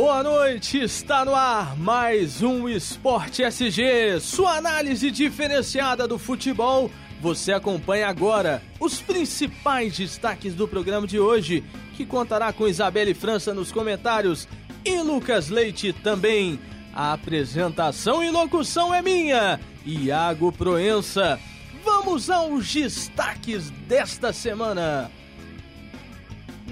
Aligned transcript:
Boa 0.00 0.22
noite, 0.22 0.80
está 0.80 1.24
no 1.24 1.34
ar 1.34 1.76
mais 1.76 2.40
um 2.40 2.68
Esporte 2.68 3.42
SG, 3.42 4.20
sua 4.20 4.56
análise 4.56 5.10
diferenciada 5.10 6.06
do 6.06 6.16
futebol. 6.16 6.88
Você 7.20 7.52
acompanha 7.52 8.06
agora 8.06 8.62
os 8.78 9.00
principais 9.00 9.98
destaques 9.98 10.54
do 10.54 10.68
programa 10.68 11.04
de 11.04 11.18
hoje, 11.18 11.64
que 11.96 12.06
contará 12.06 12.52
com 12.52 12.68
Isabelle 12.68 13.12
França 13.12 13.52
nos 13.52 13.72
comentários 13.72 14.46
e 14.84 15.00
Lucas 15.00 15.48
Leite 15.48 15.92
também. 15.92 16.60
A 16.94 17.14
apresentação 17.14 18.22
e 18.22 18.30
locução 18.30 18.94
é 18.94 19.02
minha, 19.02 19.58
Iago 19.84 20.52
Proença. 20.52 21.40
Vamos 21.84 22.30
aos 22.30 22.72
destaques 22.72 23.68
desta 23.88 24.32
semana. 24.32 25.10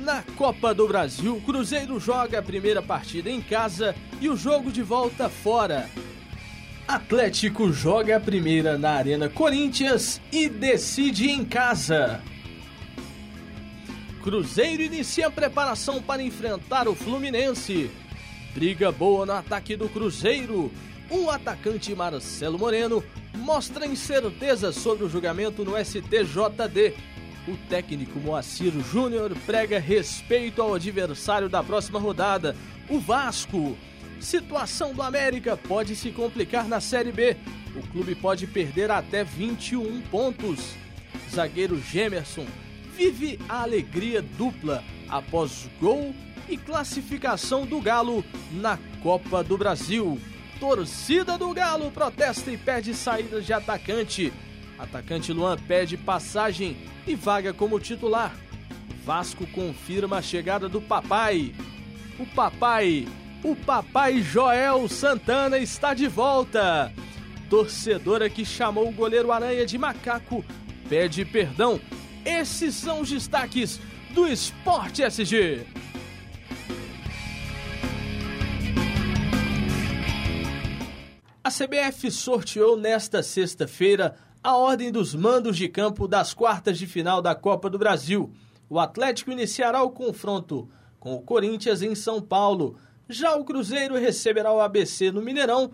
Na 0.07 0.23
Copa 0.37 0.73
do 0.73 0.87
Brasil, 0.87 1.43
Cruzeiro 1.45 1.99
joga 1.99 2.39
a 2.39 2.43
primeira 2.43 2.81
partida 2.81 3.29
em 3.29 3.41
casa 3.41 3.93
e 4.21 4.29
o 4.29 4.37
jogo 4.37 4.71
de 4.71 4.81
volta 4.81 5.29
fora. 5.29 5.91
Atlético 6.87 7.73
joga 7.73 8.17
a 8.17 8.21
primeira 8.21 8.79
na 8.79 8.93
Arena 8.93 9.29
Corinthians 9.29 10.21
e 10.31 10.49
decide 10.49 11.29
em 11.29 11.45
casa. 11.45 12.23
Cruzeiro 14.23 14.81
inicia 14.81 15.27
a 15.27 15.31
preparação 15.31 16.01
para 16.01 16.23
enfrentar 16.23 16.87
o 16.87 16.95
Fluminense. 16.95 17.91
Briga 18.55 18.93
boa 18.93 19.27
no 19.27 19.33
ataque 19.33 19.75
do 19.75 19.89
Cruzeiro. 19.89 20.71
O 21.11 21.29
atacante 21.31 21.93
Marcelo 21.97 22.57
Moreno 22.57 23.03
mostra 23.35 23.85
incerteza 23.85 24.71
sobre 24.71 25.05
o 25.05 25.09
julgamento 25.09 25.65
no 25.65 25.73
STJD 25.77 26.95
o 27.49 27.57
técnico 27.69 28.19
Moacir 28.19 28.73
Júnior 28.93 29.35
prega 29.47 29.79
respeito 29.79 30.61
ao 30.61 30.75
adversário 30.75 31.49
da 31.49 31.63
próxima 31.63 31.99
rodada, 31.99 32.57
o 32.89 32.99
Vasco. 32.99 33.77
Situação 34.21 34.95
do 34.95 35.03
América 35.03 35.57
pode 35.57 35.95
se 35.95 36.11
complicar 36.11 36.67
na 36.67 36.81
Série 36.81 37.13
B. 37.13 37.37
O 37.77 37.87
clube 37.89 38.15
pode 38.15 38.47
perder 38.47 38.91
até 38.91 39.23
21 39.23 40.01
pontos. 40.03 40.75
Zagueiro 41.31 41.81
Gemerson 41.81 42.47
vive 42.97 43.39
a 43.49 43.63
alegria 43.63 44.23
dupla 44.23 44.83
após 45.09 45.69
gol 45.81 46.15
e 46.49 46.57
classificação 46.57 47.67
do 47.67 47.81
Galo 47.81 48.25
na 48.53 48.79
Copa 49.03 49.45
do 49.45 49.59
Brasil. 49.59 50.19
Torcida 50.59 51.37
do 51.37 51.53
Galo 51.53 51.91
protesta 51.91 52.51
e 52.51 52.57
pede 52.57 52.95
saídas 52.95 53.45
de 53.45 53.53
atacante. 53.53 54.33
Atacante 54.79 55.33
Luan 55.33 55.57
pede 55.57 55.97
passagem 55.97 56.77
e 57.07 57.15
vaga 57.15 57.53
como 57.53 57.81
titular. 57.81 58.35
Vasco 59.05 59.47
confirma 59.47 60.19
a 60.19 60.23
chegada 60.23 60.69
do 60.69 60.81
papai. 60.81 61.55
O 62.19 62.27
papai, 62.27 63.07
o 63.43 63.55
papai 63.55 64.21
Joel 64.21 64.89
Santana 64.89 65.59
está 65.59 65.95
de 65.95 66.09
volta. 66.09 66.93
Torcedora 67.49 68.29
que 68.29 68.45
chamou 68.45 68.89
o 68.89 68.93
goleiro 68.93 69.31
Aranha 69.31 69.65
de 69.65 69.79
macaco 69.79 70.45
pede 70.89 71.25
perdão. 71.25 71.81
Esses 72.25 72.75
são 72.75 73.01
os 73.01 73.11
destaques 73.11 73.81
do 74.11 74.27
Esporte 74.27 75.03
SG. 75.03 75.65
A 81.47 81.49
CBF 81.49 82.11
sorteou 82.11 82.77
nesta 82.77 83.23
sexta-feira 83.23 84.17
a 84.43 84.57
ordem 84.57 84.91
dos 84.91 85.15
mandos 85.15 85.57
de 85.57 85.69
campo 85.69 86.09
das 86.09 86.35
quartas 86.35 86.77
de 86.77 86.89
final 86.89 87.23
da 87.23 87.37
Copa 87.37 87.71
do 87.71 87.79
Brasil. 87.79 88.33
O 88.69 88.81
Atlético 88.81 89.31
iniciará 89.31 89.81
o 89.81 89.91
confronto 89.91 90.69
com 90.99 91.15
o 91.15 91.23
Corinthians 91.23 91.83
em 91.83 91.95
São 91.95 92.21
Paulo. 92.21 92.77
Já 93.09 93.37
o 93.37 93.45
Cruzeiro 93.45 93.95
receberá 93.95 94.53
o 94.53 94.61
ABC 94.61 95.13
no 95.13 95.23
Mineirão. 95.23 95.71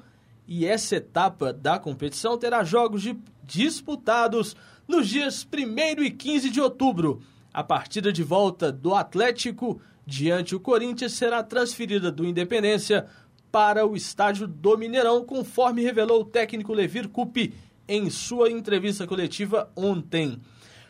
E 0.46 0.66
essa 0.66 0.96
etapa 0.96 1.54
da 1.54 1.78
competição 1.78 2.36
terá 2.36 2.62
jogos 2.62 3.04
disputados 3.42 4.54
nos 4.86 5.08
dias 5.08 5.42
1 5.50 6.02
e 6.02 6.10
15 6.10 6.50
de 6.50 6.60
outubro. 6.60 7.22
A 7.50 7.64
partida 7.64 8.12
de 8.12 8.22
volta 8.22 8.70
do 8.70 8.94
Atlético 8.94 9.80
diante 10.06 10.54
o 10.54 10.60
Corinthians 10.60 11.12
será 11.12 11.42
transferida 11.42 12.12
do 12.12 12.26
Independência 12.26 13.06
para 13.52 13.86
o 13.86 13.94
estádio 13.94 14.48
do 14.48 14.78
Mineirão, 14.78 15.24
conforme 15.26 15.82
revelou 15.82 16.22
o 16.22 16.24
técnico 16.24 16.72
Levir 16.72 17.08
Coupe 17.08 17.52
em 17.86 18.08
sua 18.08 18.50
entrevista 18.50 19.06
coletiva 19.06 19.70
ontem. 19.76 20.40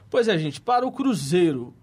Pois 0.09 0.29
é, 0.29 0.39
gente, 0.39 0.61
para 0.61 0.87
o 0.87 0.93
Cruzeiro, 0.93 1.75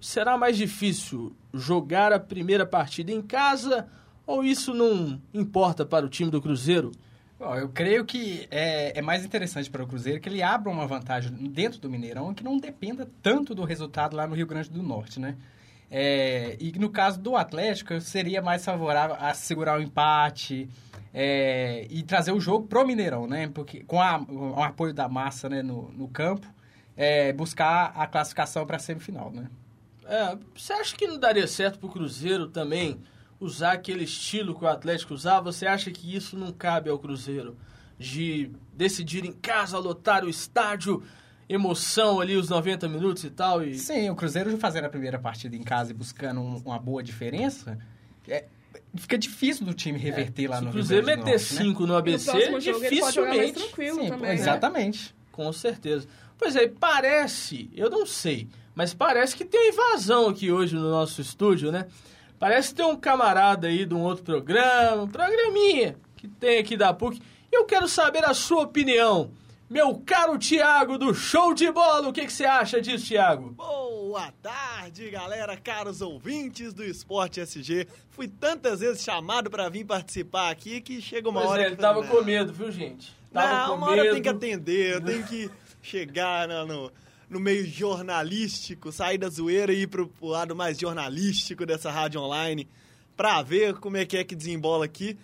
será 0.00 0.38
mais 0.38 0.56
difícil 0.56 1.36
jogar 1.52 2.12
a 2.12 2.18
primeira 2.18 2.64
partida 2.64 3.12
em 3.12 3.20
casa 3.20 3.86
ou 4.26 4.42
isso 4.42 4.72
não 4.72 5.20
importa 5.34 5.84
para 5.84 6.06
o 6.06 6.08
time 6.08 6.30
do 6.30 6.40
Cruzeiro? 6.40 6.92
Bom, 7.38 7.54
eu 7.56 7.68
creio 7.68 8.04
que 8.04 8.46
é, 8.50 8.98
é, 8.98 9.02
mais 9.02 9.24
interessante 9.24 9.68
para 9.68 9.82
o 9.82 9.86
Cruzeiro 9.86 10.20
que 10.20 10.28
ele 10.28 10.42
abra 10.42 10.70
uma 10.70 10.86
vantagem 10.86 11.32
dentro 11.32 11.80
do 11.80 11.90
Mineirão 11.90 12.32
que 12.32 12.44
não 12.44 12.56
dependa 12.56 13.06
tanto 13.20 13.54
do 13.54 13.64
resultado 13.64 14.16
lá 14.16 14.26
no 14.26 14.34
Rio 14.34 14.46
Grande 14.46 14.70
do 14.70 14.82
Norte, 14.82 15.20
né? 15.20 15.36
É, 15.94 16.56
e 16.58 16.72
no 16.78 16.88
caso 16.88 17.20
do 17.20 17.36
Atlético, 17.36 18.00
seria 18.00 18.40
mais 18.40 18.64
favorável 18.64 19.14
a 19.20 19.34
segurar 19.34 19.78
o 19.78 19.82
empate, 19.82 20.66
é, 21.12 21.86
e 21.90 22.02
trazer 22.02 22.32
o 22.32 22.40
jogo 22.40 22.66
pro 22.66 22.86
Mineirão, 22.86 23.26
né? 23.26 23.48
Porque 23.52 23.84
com, 23.84 24.00
a, 24.00 24.18
o 24.18 24.62
apoio 24.62 24.94
da 24.94 25.08
massa 25.08 25.48
né, 25.48 25.62
no, 25.62 25.90
no 25.92 26.08
campo, 26.08 26.46
é, 26.96 27.32
buscar 27.32 27.92
a 27.94 28.06
classificação 28.06 28.66
para 28.66 28.76
a 28.76 28.80
semifinal, 28.80 29.30
né? 29.30 29.48
É, 30.06 30.36
você 30.54 30.72
acha 30.72 30.96
que 30.96 31.06
não 31.06 31.18
daria 31.18 31.46
certo 31.46 31.78
pro 31.78 31.88
Cruzeiro 31.88 32.48
também 32.48 32.98
usar 33.38 33.72
aquele 33.72 34.04
estilo 34.04 34.54
que 34.54 34.64
o 34.64 34.68
Atlético 34.68 35.12
usava? 35.12 35.52
Você 35.52 35.66
acha 35.66 35.90
que 35.90 36.16
isso 36.16 36.36
não 36.36 36.52
cabe 36.52 36.88
ao 36.88 36.98
Cruzeiro? 36.98 37.56
De 37.98 38.50
decidir 38.72 39.24
em 39.24 39.32
casa, 39.32 39.78
lotar 39.78 40.24
o 40.24 40.28
estádio, 40.28 41.02
emoção 41.48 42.20
ali 42.20 42.36
os 42.36 42.48
90 42.48 42.88
minutos 42.88 43.24
e 43.24 43.30
tal? 43.30 43.62
E... 43.62 43.78
Sim, 43.78 44.10
o 44.10 44.14
Cruzeiro 44.14 44.56
fazendo 44.58 44.84
a 44.84 44.88
primeira 44.88 45.18
partida 45.18 45.56
em 45.56 45.62
casa 45.62 45.90
e 45.90 45.94
buscando 45.94 46.40
um, 46.40 46.62
uma 46.64 46.78
boa 46.78 47.02
diferença, 47.02 47.78
é, 48.28 48.44
fica 48.96 49.18
difícil 49.18 49.66
do 49.66 49.74
time 49.74 49.98
reverter 49.98 50.44
é, 50.44 50.48
lá 50.48 50.60
no 50.60 50.70
Rio 50.70 50.84
Grande 50.84 51.06
meter 51.06 51.24
Norte, 51.24 51.40
5 51.40 51.80
né? 51.82 51.86
no 51.86 51.96
ABC, 51.96 52.60
dificilmente. 52.60 53.60
Sim, 53.60 54.08
também, 54.08 54.20
né? 54.20 54.34
exatamente. 54.34 55.14
Com 55.30 55.52
certeza. 55.52 56.06
Pois 56.38 56.56
é, 56.56 56.68
parece, 56.68 57.70
eu 57.74 57.88
não 57.88 58.04
sei, 58.04 58.48
mas 58.74 58.92
parece 58.92 59.36
que 59.36 59.44
tem 59.44 59.60
uma 59.60 59.68
invasão 59.68 60.28
aqui 60.28 60.50
hoje 60.50 60.74
no 60.74 60.90
nosso 60.90 61.20
estúdio, 61.20 61.70
né? 61.70 61.86
Parece 62.38 62.70
que 62.70 62.74
tem 62.74 62.86
um 62.86 62.96
camarada 62.96 63.68
aí 63.68 63.86
de 63.86 63.94
um 63.94 64.00
outro 64.00 64.24
programa, 64.24 65.04
um 65.04 65.08
programinha 65.08 65.96
que 66.16 66.26
tem 66.26 66.58
aqui 66.58 66.76
da 66.76 66.92
PUC. 66.92 67.20
Eu 67.52 67.64
quero 67.64 67.86
saber 67.86 68.24
a 68.24 68.34
sua 68.34 68.62
opinião. 68.62 69.30
Meu 69.72 69.94
caro 70.04 70.36
Tiago 70.36 70.98
do 70.98 71.14
Show 71.14 71.54
de 71.54 71.72
Bola, 71.72 72.06
o 72.06 72.12
que, 72.12 72.26
que 72.26 72.32
você 72.32 72.44
acha 72.44 72.78
disso, 72.78 73.06
Tiago? 73.06 73.52
Boa 73.52 74.30
tarde, 74.42 75.08
galera, 75.08 75.56
caros 75.56 76.02
ouvintes 76.02 76.74
do 76.74 76.84
Esporte 76.84 77.40
SG. 77.40 77.88
Fui 78.10 78.28
tantas 78.28 78.80
vezes 78.80 79.02
chamado 79.02 79.48
para 79.48 79.70
vir 79.70 79.86
participar 79.86 80.50
aqui 80.50 80.82
que 80.82 81.00
chega 81.00 81.26
uma 81.26 81.40
pois 81.40 81.52
hora. 81.52 81.62
É, 81.62 81.66
ele 81.68 81.76
tava 81.76 82.06
com 82.06 82.22
medo, 82.22 82.52
viu, 82.52 82.70
gente? 82.70 83.16
Tava 83.32 83.68
não, 83.68 83.76
uma 83.76 83.86
medo. 83.86 83.92
hora 83.92 84.08
eu 84.08 84.12
tenho 84.12 84.22
que 84.22 84.28
atender, 84.28 84.96
eu 84.96 85.00
tenho 85.00 85.24
que 85.24 85.50
chegar 85.80 86.46
no, 86.46 86.66
no, 86.66 86.92
no, 87.30 87.40
meio 87.40 87.66
jornalístico, 87.66 88.92
sair 88.92 89.16
da 89.16 89.30
zoeira 89.30 89.72
e 89.72 89.84
ir 89.84 89.86
pro, 89.86 90.06
pro 90.06 90.26
lado 90.26 90.54
mais 90.54 90.78
jornalístico 90.78 91.64
dessa 91.64 91.90
rádio 91.90 92.20
online 92.20 92.68
pra 93.16 93.40
ver 93.40 93.76
como 93.78 93.96
é 93.96 94.04
que 94.04 94.18
é 94.18 94.22
que 94.22 94.36
desembola 94.36 94.84
aqui. 94.84 95.16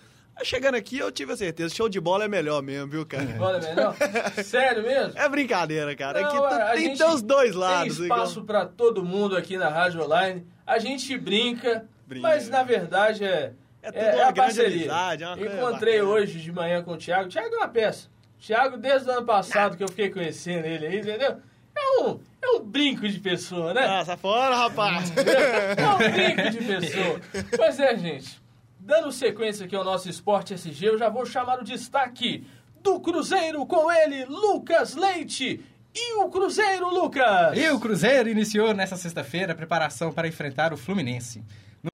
Chegando 0.43 0.76
aqui, 0.76 0.98
eu 0.98 1.10
tive 1.10 1.33
a 1.33 1.36
certeza, 1.36 1.74
show 1.74 1.89
de 1.89 2.01
bola 2.01 2.24
é 2.24 2.28
melhor 2.28 2.62
mesmo, 2.62 2.89
viu, 2.89 3.07
cara? 3.07 3.24
Show 3.24 3.33
de 3.33 3.39
bola 3.39 3.59
é 3.59 3.74
melhor? 3.74 3.97
Sério 4.45 4.83
mesmo? 4.83 5.18
É 5.18 5.28
brincadeira, 5.28 5.95
cara. 5.97 6.21
Não, 6.21 6.45
aqui 6.45 6.83
tem, 6.83 6.97
tem 6.97 7.07
os 7.09 7.22
dois 7.22 7.54
lados. 7.54 7.97
Tem 7.97 8.04
espaço 8.04 8.45
para 8.45 8.65
todo 8.66 9.04
mundo 9.04 9.36
aqui 9.36 9.57
na 9.57 9.68
Rádio 9.68 10.03
Online. 10.03 10.47
A 10.66 10.78
gente 10.78 11.16
brinca, 11.18 11.86
brinca. 12.07 12.28
mas 12.28 12.48
na 12.48 12.62
verdade 12.62 13.24
é, 13.24 13.53
é, 13.83 13.92
tudo 13.92 14.03
é, 14.03 14.18
é 14.18 14.22
a 14.24 14.33
parceria. 14.33 14.92
Amizade, 14.92 15.24
é 15.24 15.57
Encontrei 15.57 16.03
hoje 16.03 16.41
de 16.41 16.53
manhã 16.53 16.83
com 16.83 16.92
o 16.92 16.97
Thiago. 16.97 17.27
O 17.27 17.28
Thiago 17.28 17.54
é 17.54 17.59
uma 17.59 17.68
peça. 17.68 18.09
O 18.39 18.41
Thiago, 18.41 18.77
desde 18.77 19.09
o 19.09 19.12
ano 19.12 19.27
passado 19.27 19.77
que 19.77 19.83
eu 19.83 19.89
fiquei 19.89 20.10
conhecendo 20.10 20.65
ele 20.66 20.86
aí, 20.86 20.98
entendeu? 21.01 21.39
É 21.77 22.03
um, 22.03 22.21
é 22.42 22.48
um 22.51 22.60
brinco 22.60 23.09
de 23.09 23.18
pessoa, 23.21 23.72
né? 23.72 23.84
Ah, 23.84 24.16
fora, 24.16 24.57
rapaz! 24.57 25.12
É 25.16 25.89
um 25.89 26.12
brinco 26.12 26.51
de 26.51 26.59
pessoa. 26.59 27.21
Pois 27.57 27.78
é, 27.78 27.97
gente. 27.97 28.41
Dando 28.88 29.12
sequência 29.12 29.66
aqui 29.66 29.76
ao 29.76 29.84
nosso 29.84 30.08
Esporte 30.08 30.54
SG, 30.54 30.86
eu 30.86 30.96
já 30.98 31.10
vou 31.10 31.26
chamar 31.26 31.60
o 31.60 31.62
destaque 31.62 32.46
do 32.82 32.98
Cruzeiro 33.00 33.66
com 33.66 33.92
ele, 33.92 34.24
Lucas 34.24 34.94
Leite. 34.94 35.60
E 35.94 36.14
o 36.14 36.30
Cruzeiro, 36.30 36.88
Lucas? 36.88 37.54
E 37.54 37.68
o 37.68 37.78
Cruzeiro 37.78 38.30
iniciou 38.30 38.72
nesta 38.72 38.96
sexta-feira 38.96 39.52
a 39.52 39.54
preparação 39.54 40.10
para 40.10 40.26
enfrentar 40.26 40.72
o 40.72 40.78
Fluminense. 40.78 41.44
No... 41.82 41.90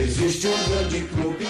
Existe 0.00 0.46
um 0.46 0.68
grande 0.68 1.00
clube 1.08 1.46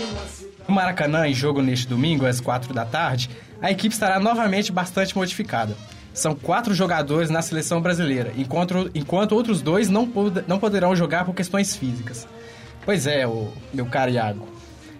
no 0.66 0.74
Maracanã, 0.74 1.28
em 1.28 1.34
jogo 1.34 1.60
neste 1.60 1.86
domingo, 1.86 2.24
às 2.24 2.40
quatro 2.40 2.72
da 2.72 2.86
tarde, 2.86 3.28
a 3.60 3.70
equipe 3.70 3.92
estará 3.92 4.18
novamente 4.18 4.72
bastante 4.72 5.14
modificada. 5.14 5.76
São 6.12 6.34
quatro 6.34 6.74
jogadores 6.74 7.30
na 7.30 7.42
seleção 7.42 7.80
brasileira, 7.80 8.32
enquanto, 8.36 8.90
enquanto 8.94 9.32
outros 9.32 9.62
dois 9.62 9.88
não, 9.88 10.08
pod 10.08 10.44
não 10.46 10.58
poderão 10.58 10.94
jogar 10.94 11.24
por 11.24 11.34
questões 11.34 11.76
físicas. 11.76 12.26
Pois 12.84 13.06
é, 13.06 13.26
o 13.26 13.52
meu 13.72 13.86
caro 13.86 14.10
Iago. 14.10 14.48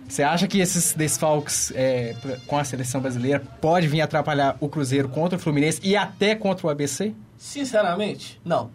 Você 0.09 0.25
acha 0.25 0.49
que 0.49 0.59
esses 0.59 0.93
desfalques 0.93 1.73
é, 1.75 2.17
com 2.47 2.59
a 2.59 2.65
seleção 2.65 3.01
brasileira 3.01 3.41
pode 3.61 3.87
vir 3.87 4.01
atrapalhar 4.01 4.57
o 4.61 4.69
Cruzeiro 4.69 5.09
contra 5.09 5.39
o 5.39 5.41
Fluminense 5.41 5.81
e 5.85 5.97
até 5.97 6.35
contra 6.35 6.67
o 6.67 6.71
ABC? 6.71 7.15
Sinceramente, 7.39 8.41
não. 8.45 8.71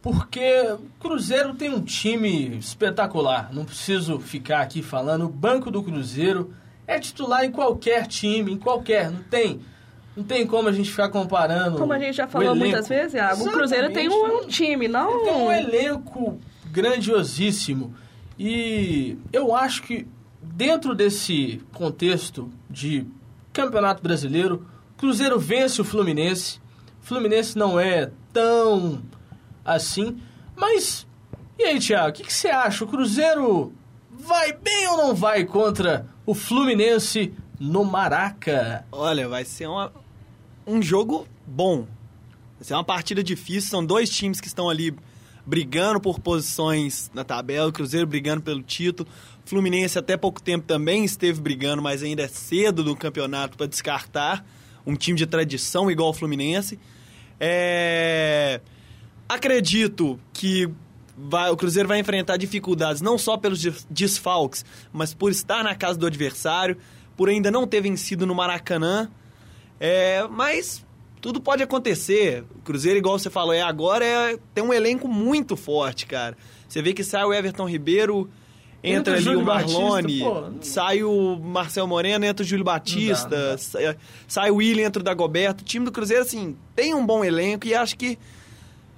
Porque 0.00 0.62
o 0.72 0.80
Cruzeiro 1.00 1.54
tem 1.54 1.74
um 1.74 1.82
time 1.82 2.56
espetacular. 2.56 3.50
Não 3.52 3.64
preciso 3.64 4.20
ficar 4.20 4.60
aqui 4.60 4.80
falando. 4.80 5.26
O 5.26 5.28
banco 5.28 5.70
do 5.70 5.82
Cruzeiro 5.82 6.54
é 6.86 6.98
titular 6.98 7.44
em 7.44 7.50
qualquer 7.50 8.06
time, 8.06 8.52
em 8.52 8.56
qualquer. 8.56 9.10
Não 9.10 9.22
tem 9.24 9.60
não 10.16 10.24
tem 10.24 10.46
como 10.46 10.68
a 10.68 10.72
gente 10.72 10.90
ficar 10.90 11.08
comparando. 11.08 11.78
Como 11.78 11.92
a 11.92 11.98
gente 11.98 12.16
já 12.16 12.26
falou 12.26 12.54
muitas 12.54 12.88
vezes, 12.88 13.14
Iago, 13.14 13.48
o 13.48 13.52
Cruzeiro 13.52 13.92
tem 13.92 14.08
um, 14.08 14.38
um 14.38 14.46
time, 14.46 14.88
não. 14.88 15.24
Tem 15.24 15.32
um 15.32 15.52
elenco 15.52 16.38
grandiosíssimo. 16.70 17.94
E 18.38 19.18
eu 19.32 19.54
acho 19.54 19.82
que 19.82 20.06
dentro 20.42 20.94
desse 20.94 21.60
contexto 21.72 22.50
de 22.68 23.06
Campeonato 23.52 24.02
Brasileiro, 24.02 24.66
Cruzeiro 24.96 25.38
vence 25.38 25.80
o 25.80 25.84
Fluminense. 25.84 26.60
O 27.02 27.06
Fluminense 27.06 27.56
não 27.56 27.78
é 27.78 28.10
tão 28.32 29.02
assim. 29.64 30.20
Mas, 30.56 31.06
e 31.58 31.64
aí, 31.64 31.78
Thiago, 31.78 32.10
o 32.10 32.12
que, 32.12 32.24
que 32.24 32.32
você 32.32 32.48
acha? 32.48 32.84
O 32.84 32.88
Cruzeiro 32.88 33.72
vai 34.10 34.52
bem 34.52 34.88
ou 34.88 34.96
não 34.96 35.14
vai 35.14 35.44
contra 35.44 36.06
o 36.26 36.34
Fluminense 36.34 37.32
no 37.58 37.84
Maraca? 37.84 38.84
Olha, 38.92 39.28
vai 39.28 39.44
ser 39.44 39.66
uma, 39.66 39.92
um 40.70 40.82
jogo 40.82 41.26
bom. 41.46 41.86
Vai 42.56 42.64
ser 42.64 42.74
uma 42.74 42.84
partida 42.84 43.22
difícil. 43.22 43.70
São 43.70 43.84
dois 43.84 44.10
times 44.10 44.40
que 44.40 44.46
estão 44.46 44.68
ali 44.68 44.94
brigando 45.44 46.00
por 46.00 46.20
posições 46.20 47.10
na 47.12 47.24
tabela. 47.24 47.68
O 47.68 47.72
Cruzeiro 47.72 48.06
brigando 48.06 48.42
pelo 48.42 48.62
título. 48.62 49.08
Fluminense 49.44 49.98
até 49.98 50.16
pouco 50.16 50.40
tempo 50.40 50.66
também 50.66 51.04
esteve 51.04 51.40
brigando, 51.40 51.82
mas 51.82 52.02
ainda 52.02 52.22
é 52.22 52.28
cedo 52.28 52.84
no 52.84 52.94
campeonato 52.94 53.56
para 53.56 53.66
descartar 53.66 54.46
um 54.86 54.94
time 54.94 55.18
de 55.18 55.26
tradição 55.26 55.90
igual 55.90 56.10
o 56.10 56.14
Fluminense. 56.14 56.78
É... 57.38 58.60
Acredito 59.28 60.20
que 60.32 60.68
vai, 61.16 61.50
o 61.50 61.56
Cruzeiro 61.56 61.88
vai 61.88 61.98
enfrentar 61.98 62.36
dificuldades 62.36 63.02
não 63.02 63.18
só 63.18 63.36
pelos 63.36 63.60
desfalques, 63.90 64.64
mas 64.92 65.14
por 65.14 65.30
estar 65.30 65.64
na 65.64 65.74
casa 65.74 65.98
do 65.98 66.06
adversário, 66.06 66.76
por 67.16 67.28
ainda 67.28 67.50
não 67.50 67.66
ter 67.66 67.80
vencido 67.80 68.26
no 68.26 68.34
Maracanã. 68.34 69.10
É, 69.80 70.28
mas 70.28 70.84
tudo 71.20 71.40
pode 71.40 71.62
acontecer. 71.62 72.44
O 72.56 72.60
Cruzeiro, 72.60 72.98
igual 72.98 73.18
você 73.18 73.30
falou, 73.30 73.52
é 73.52 73.62
agora 73.62 74.04
é, 74.04 74.38
tem 74.54 74.62
um 74.62 74.72
elenco 74.72 75.08
muito 75.08 75.56
forte, 75.56 76.06
cara. 76.06 76.36
Você 76.68 76.82
vê 76.82 76.92
que 76.92 77.02
sai 77.02 77.24
o 77.24 77.32
Everton 77.32 77.68
Ribeiro, 77.68 78.30
entra 78.84 79.16
ali 79.16 79.34
o 79.34 79.42
Marlone, 79.42 80.22
sai 80.60 81.02
o 81.02 81.36
Marcel 81.36 81.86
Moreno, 81.86 82.24
entra 82.24 82.44
o 82.44 82.46
Júlio 82.46 82.64
Batista, 82.64 83.24
não 83.24 83.30
dá, 83.30 83.38
não 83.38 83.52
dá. 83.52 83.58
Sai, 83.58 83.96
sai, 84.28 84.50
o 84.50 84.56
William, 84.56 84.86
entra 84.86 85.00
o 85.00 85.04
Dagoberto. 85.04 85.62
O 85.62 85.66
time 85.66 85.84
do 85.84 85.92
Cruzeiro, 85.92 86.22
assim, 86.22 86.56
tem 86.76 86.94
um 86.94 87.04
bom 87.04 87.24
elenco 87.24 87.66
e 87.66 87.74
acho 87.74 87.96
que 87.96 88.18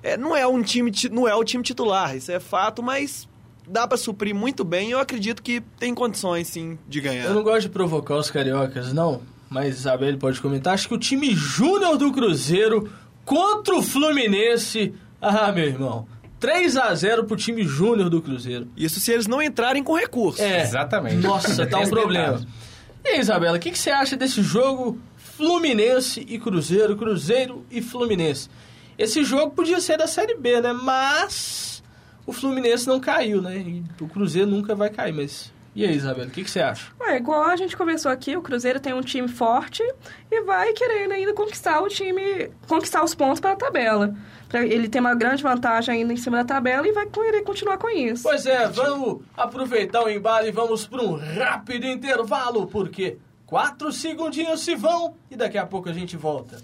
é, 0.03 0.17
não 0.17 0.37
é 0.37 0.47
um 0.47 0.63
time 0.63 0.91
não 1.11 1.29
é 1.29 1.35
o 1.35 1.45
time 1.45 1.63
titular, 1.63 2.17
isso 2.17 2.33
é 2.33 2.41
fato, 2.41 2.83
mas 2.83 3.29
dá 3.67 3.87
para 3.87 3.97
suprir 3.97 4.35
muito 4.35 4.65
bem. 4.65 4.91
Eu 4.91 4.99
acredito 4.99 5.43
que 5.43 5.61
tem 5.79 5.95
condições 5.95 6.49
sim 6.49 6.79
de 6.89 7.01
ganhar. 7.01 7.25
Eu 7.27 7.35
não 7.35 7.43
gosto 7.43 7.63
de 7.63 7.69
provocar 7.69 8.17
os 8.17 8.31
cariocas, 8.31 8.93
não, 8.93 9.23
mas 9.53 9.79
Isabel 9.79 10.17
pode 10.19 10.41
comentar. 10.41 10.75
Acho 10.75 10.89
que 10.89 10.95
o 10.95 10.99
time 10.99 11.35
júnior 11.35 11.99
do 11.99 12.11
Cruzeiro 12.11 12.91
contra 13.25 13.77
o 13.77 13.83
Fluminense, 13.83 14.95
ah, 15.21 15.53
meu 15.53 15.67
irmão, 15.67 16.07
3 16.41 16.77
a 16.77 16.95
0 16.95 17.25
pro 17.25 17.37
time 17.37 17.63
júnior 17.63 18.11
do 18.11 18.21
Cruzeiro. 18.21 18.69
Isso 18.77 18.99
se 18.99 19.13
eles 19.13 19.27
não 19.27 19.43
entrarem 19.43 19.85
com 19.85 19.95
recurso. 19.95 20.43
É, 20.43 20.63
exatamente. 20.63 21.17
Nossa, 21.17 21.67
tá 21.67 21.79
um 21.79 21.89
problema. 21.89 22.41
E 23.05 23.09
aí, 23.11 23.21
Isabela, 23.21 23.57
o 23.57 23.61
que, 23.61 23.71
que 23.71 23.79
você 23.79 23.91
acha 23.91 24.17
desse 24.17 24.43
jogo 24.43 24.99
Fluminense 25.17 26.25
e 26.29 26.39
Cruzeiro, 26.39 26.97
Cruzeiro 26.97 27.65
e 27.71 27.83
Fluminense? 27.83 28.49
Esse 28.99 29.23
jogo 29.23 29.53
podia 29.53 29.81
ser 29.81 29.99
da 29.99 30.07
Série 30.07 30.35
B, 30.35 30.61
né? 30.61 30.73
Mas 30.73 31.83
o 32.27 32.33
Fluminense 32.33 32.87
não 32.87 33.01
caiu, 33.01 33.43
né? 33.43 33.57
E 33.59 33.83
o 34.01 34.09
Cruzeiro 34.09 34.51
nunca 34.51 34.75
vai 34.75 34.91
cair, 34.91 35.13
mas... 35.13 35.53
E 35.75 35.87
aí, 35.87 35.95
Isabela, 35.95 36.29
o 36.29 36.31
que, 36.31 36.45
que, 36.45 36.51
você 36.51 36.61
acha? 36.61 36.93
É, 37.01 37.17
igual 37.17 37.45
a 37.45 37.57
gente 37.57 37.77
conversou 37.77 38.13
aqui, 38.13 38.37
o 38.37 38.43
Cruzeiro 38.43 38.79
tem 38.79 38.93
um 38.93 39.01
time 39.01 39.27
forte 39.27 39.83
e 40.31 40.43
vai 40.43 40.73
querendo 40.75 41.13
ainda 41.13 41.33
conquistar 41.33 41.81
o 41.81 41.89
time, 41.89 42.51
conquistar 42.69 43.03
os 43.03 43.15
pontos 43.15 43.41
para 43.41 43.53
a 43.53 43.57
tabela. 43.57 44.15
Ele 44.53 44.87
tem 44.87 45.01
uma 45.01 45.15
grande 45.15 45.43
vantagem 45.43 45.95
ainda 45.95 46.13
em 46.13 46.17
cima 46.17 46.39
da 46.39 46.45
tabela 46.45 46.87
e 46.87 46.93
vai 46.93 47.07
querer 47.07 47.43
continuar 47.43 47.79
com 47.79 47.89
isso. 47.89 48.23
Pois 48.23 48.45
é, 48.45 48.69
vamos 48.69 49.23
aproveitar 49.35 50.05
o 50.05 50.11
embalo 50.11 50.47
e 50.47 50.51
vamos 50.51 50.87
para 50.87 51.03
um 51.03 51.17
rápido 51.17 51.87
intervalo, 51.87 52.67
porque 52.67 53.17
quatro 53.47 53.91
segundinhos 53.91 54.61
se 54.61 54.75
vão 54.75 55.17
e 55.31 55.37
daqui 55.37 55.57
a 55.57 55.65
pouco 55.65 55.89
a 55.89 55.93
gente 55.95 56.19
volta. 56.19 56.61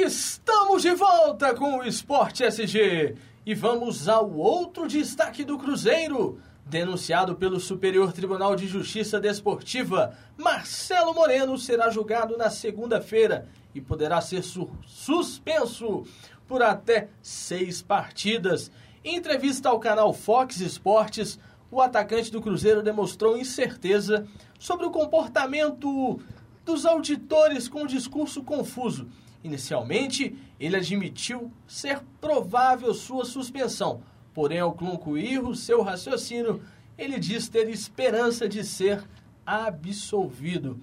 Estamos 0.00 0.82
de 0.82 0.94
volta 0.94 1.52
com 1.56 1.78
o 1.78 1.84
Esporte 1.84 2.44
SG 2.44 3.16
e 3.44 3.52
vamos 3.52 4.08
ao 4.08 4.32
outro 4.32 4.86
destaque 4.86 5.42
do 5.42 5.58
Cruzeiro. 5.58 6.40
Denunciado 6.64 7.34
pelo 7.34 7.58
Superior 7.58 8.12
Tribunal 8.12 8.54
de 8.54 8.68
Justiça 8.68 9.18
Desportiva, 9.18 10.16
Marcelo 10.36 11.12
Moreno 11.12 11.58
será 11.58 11.90
julgado 11.90 12.36
na 12.36 12.48
segunda-feira 12.48 13.48
e 13.74 13.80
poderá 13.80 14.20
ser 14.20 14.44
su 14.44 14.70
suspenso 14.86 16.04
por 16.46 16.62
até 16.62 17.08
seis 17.20 17.82
partidas. 17.82 18.70
Em 19.02 19.16
entrevista 19.16 19.68
ao 19.68 19.80
canal 19.80 20.14
Fox 20.14 20.60
Esportes, 20.60 21.40
o 21.72 21.82
atacante 21.82 22.30
do 22.30 22.40
Cruzeiro 22.40 22.84
demonstrou 22.84 23.36
incerteza 23.36 24.28
sobre 24.60 24.86
o 24.86 24.92
comportamento 24.92 26.20
dos 26.64 26.86
auditores 26.86 27.66
com 27.66 27.84
discurso 27.84 28.44
confuso 28.44 29.08
Inicialmente, 29.48 30.36
ele 30.60 30.76
admitiu 30.76 31.50
ser 31.66 32.02
provável 32.20 32.92
sua 32.92 33.24
suspensão, 33.24 34.02
porém, 34.34 34.60
ao 34.60 34.74
concluir 34.74 35.42
o 35.42 35.54
seu 35.54 35.80
raciocínio, 35.80 36.62
ele 36.98 37.18
diz 37.18 37.48
ter 37.48 37.66
esperança 37.70 38.46
de 38.46 38.62
ser 38.62 39.02
absolvido. 39.46 40.78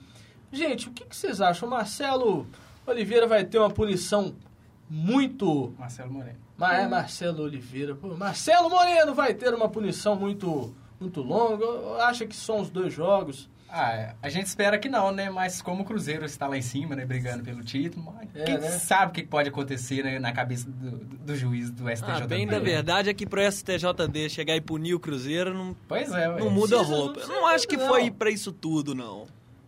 Gente, 0.51 0.89
o 0.89 0.91
que, 0.91 1.05
que 1.05 1.15
vocês 1.15 1.41
acham? 1.41 1.69
Marcelo 1.69 2.47
Oliveira 2.87 3.27
vai 3.27 3.45
ter 3.45 3.59
uma 3.59 3.69
punição 3.69 4.33
muito. 4.89 5.71
Marcelo 5.77 6.11
Moreno. 6.11 6.39
Mas 6.57 6.79
é 6.79 6.87
Marcelo 6.87 7.43
Oliveira. 7.43 7.95
Marcelo 8.17 8.67
Moreno 8.67 9.13
vai 9.13 9.35
ter 9.35 9.53
uma 9.53 9.69
punição 9.69 10.15
muito, 10.15 10.73
muito 10.99 11.21
longa. 11.21 11.65
Acha 12.03 12.25
que 12.25 12.35
são 12.35 12.61
os 12.61 12.71
dois 12.71 12.91
jogos. 12.91 13.47
Ah, 13.69 14.13
a 14.21 14.29
gente 14.29 14.45
espera 14.45 14.77
que 14.77 14.87
não, 14.87 15.11
né? 15.11 15.29
Mas 15.29 15.61
como 15.61 15.83
o 15.83 15.85
Cruzeiro 15.85 16.25
está 16.25 16.47
lá 16.47 16.57
em 16.57 16.61
cima, 16.61 16.95
né? 16.95 17.05
Brigando 17.05 17.43
pelo 17.43 17.63
título, 17.63 18.13
é, 18.33 18.43
quem 18.43 18.57
né? 18.57 18.69
sabe 18.71 19.11
o 19.11 19.13
que 19.13 19.23
pode 19.23 19.49
acontecer 19.49 20.03
né, 20.03 20.19
na 20.19 20.31
cabeça 20.31 20.69
do, 20.69 20.97
do 20.97 21.35
juiz 21.35 21.69
do 21.71 21.83
STJD. 21.89 22.23
Ah, 22.23 22.27
bem 22.27 22.47
da 22.47 22.59
verdade 22.59 23.09
é 23.09 23.13
que 23.13 23.25
pro 23.25 23.41
STJD 23.41 24.29
chegar 24.29 24.55
e 24.55 24.61
punir 24.61 24.93
o 24.93 24.99
Cruzeiro 24.99 25.53
não, 25.53 25.75
pois 25.87 26.11
é, 26.13 26.27
não 26.39 26.49
muda 26.49 26.79
a 26.79 26.83
roupa. 26.83 27.21
Não, 27.21 27.27
não 27.27 27.47
acho 27.47 27.67
que 27.67 27.75
não. 27.75 27.87
foi 27.87 28.09
para 28.11 28.29
isso 28.29 28.51
tudo, 28.51 28.93
não. 28.93 29.27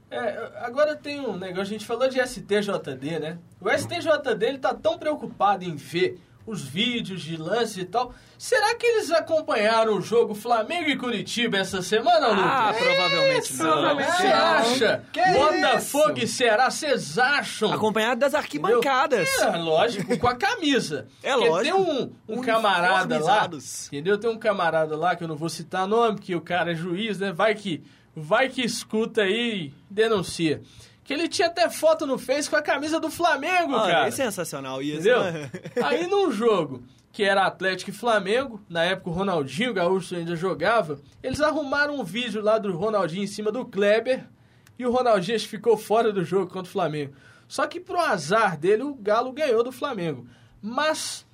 É, 0.10 0.51
agora 0.62 0.96
tem 0.96 1.20
um 1.20 1.36
negócio, 1.36 1.63
a 1.63 1.77
gente 1.77 1.86
falou 1.86 2.08
de 2.08 2.25
STJD, 2.25 3.20
né? 3.20 3.38
O 3.60 3.70
STJD 3.70 4.46
ele 4.46 4.58
tá 4.58 4.74
tão 4.74 4.98
preocupado 4.98 5.66
em 5.66 5.75
ver 5.75 6.18
os 6.48 6.63
vídeos 6.63 7.22
de 7.22 7.36
lance 7.36 7.82
e 7.82 7.86
tal. 7.86 8.13
Será 8.38 8.74
que 8.75 8.86
eles 8.86 9.12
acompanharam 9.12 9.98
o 9.98 10.01
jogo 10.01 10.34
Flamengo 10.34 10.89
e 10.89 10.98
Curitiba 10.98 11.58
essa 11.58 11.82
semana, 11.82 12.30
Lucas? 12.30 12.46
Ah, 12.46 12.74
provavelmente 12.77 13.54
não. 13.58 13.72
Provavelmente 13.72 14.12
Você 14.18 14.27
acha? 14.27 15.04
Que 15.12 15.22
Botafogo 15.34 16.20
e 16.20 16.27
Ceará, 16.27 16.72
vocês 16.72 17.18
acham? 17.20 17.74
Acompanhado 17.74 18.22
das 18.22 18.34
arquibancadas. 18.34 19.27
É, 19.42 19.58
lógico, 19.58 20.18
com 20.18 20.27
a 20.27 20.36
camisa. 20.36 21.06
É 21.24 21.34
Porque 21.34 21.50
lógico. 21.50 21.75
tem 21.75 21.86
um, 21.94 22.12
um 22.30 22.42
camarada 22.42 23.20
lá, 23.20 23.50
entendeu? 23.88 24.18
Tem 24.18 24.30
um 24.30 24.38
camarada 24.38 24.96
lá, 24.96 25.16
que 25.16 25.24
eu 25.24 25.27
não 25.27 25.36
vou 25.36 25.50
citar 25.50 25.86
nome, 25.86 26.16
porque 26.16 26.34
o 26.34 26.39
cara 26.39 26.72
é 26.72 26.75
juiz, 26.75 27.20
né? 27.20 27.34
Vai 27.34 27.54
que, 27.56 27.84
vai 28.16 28.48
que 28.48 28.62
escuta 28.62 29.24
aí 29.24 29.66
e 29.68 29.74
denuncia. 29.89 30.62
Que 31.08 31.14
ele 31.14 31.28
tinha 31.28 31.48
até 31.48 31.70
foto 31.70 32.06
no 32.06 32.18
Face 32.18 32.50
com 32.50 32.58
a 32.58 32.62
camisa 32.62 33.00
do 33.00 33.10
Flamengo, 33.10 33.76
ah, 33.76 33.88
cara. 33.88 34.08
É 34.08 34.12
sensacional 34.12 34.82
isso. 34.82 35.00
Entendeu? 35.00 35.24
Né? 35.24 35.50
Aí 35.82 36.06
num 36.06 36.32
jogo 36.32 36.84
que 37.14 37.24
era 37.24 37.46
Atlético 37.46 37.90
e 37.90 37.94
Flamengo, 37.94 38.62
na 38.70 38.84
época 38.84 39.10
o 39.10 39.14
Ronaldinho 39.14 39.74
Gaúcho 39.74 40.16
ainda 40.16 40.36
jogava, 40.36 41.00
eles 41.24 41.42
arrumaram 41.42 41.98
um 41.98 42.04
vídeo 42.04 42.44
lá 42.44 42.60
do 42.60 42.76
Ronaldinho 42.76 43.24
em 43.24 43.28
cima 43.28 43.52
do 43.52 43.66
Kleber 43.66 44.28
e 44.78 44.86
o 44.86 44.92
Ronaldinho 44.92 45.40
ficou 45.40 45.78
fora 45.78 46.12
do 46.12 46.24
jogo 46.24 46.52
contra 46.52 46.70
o 46.70 46.74
Flamengo. 46.74 47.14
Só 47.48 47.66
que 47.66 47.80
pro 47.80 48.00
azar 48.00 48.58
dele, 48.58 48.84
o 48.84 48.94
Galo 48.94 49.32
ganhou 49.32 49.64
do 49.64 49.72
Flamengo. 49.72 50.28
Mas 50.62 51.26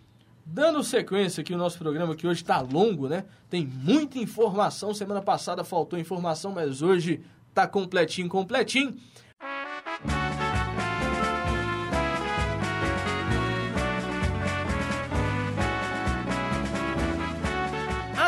Dando 0.46 0.84
sequência 0.84 1.42
aqui 1.42 1.54
o 1.54 1.58
nosso 1.58 1.78
programa, 1.78 2.16
que 2.16 2.28
hoje 2.28 2.42
está 2.42 2.60
longo, 2.60 3.08
né? 3.08 3.24
Tem 3.50 3.66
muita 3.66 4.20
informação. 4.20 4.94
Semana 4.94 5.22
passada 5.22 5.64
faltou 5.64 5.98
informação, 5.98 6.52
mas 6.52 6.82
hoje 6.82 7.22
tá 7.54 7.66
completinho, 7.66 8.28
completinho. 8.28 8.94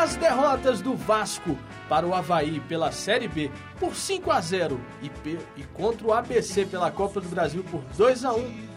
As 0.06 0.14
derrotas 0.14 0.80
do 0.80 0.94
Vasco 0.94 1.58
para 1.88 2.06
o 2.06 2.14
Havaí 2.14 2.60
pela 2.60 2.92
Série 2.92 3.26
B 3.26 3.50
por 3.80 3.96
5 3.96 4.30
a 4.30 4.40
0 4.40 4.80
e, 5.02 5.10
e 5.56 5.64
contra 5.74 6.06
o 6.06 6.12
ABC 6.12 6.64
pela 6.64 6.92
Copa 6.92 7.20
do 7.20 7.28
Brasil 7.28 7.64
por 7.64 7.82
2 7.96 8.24
a 8.24 8.32
1 8.32 8.68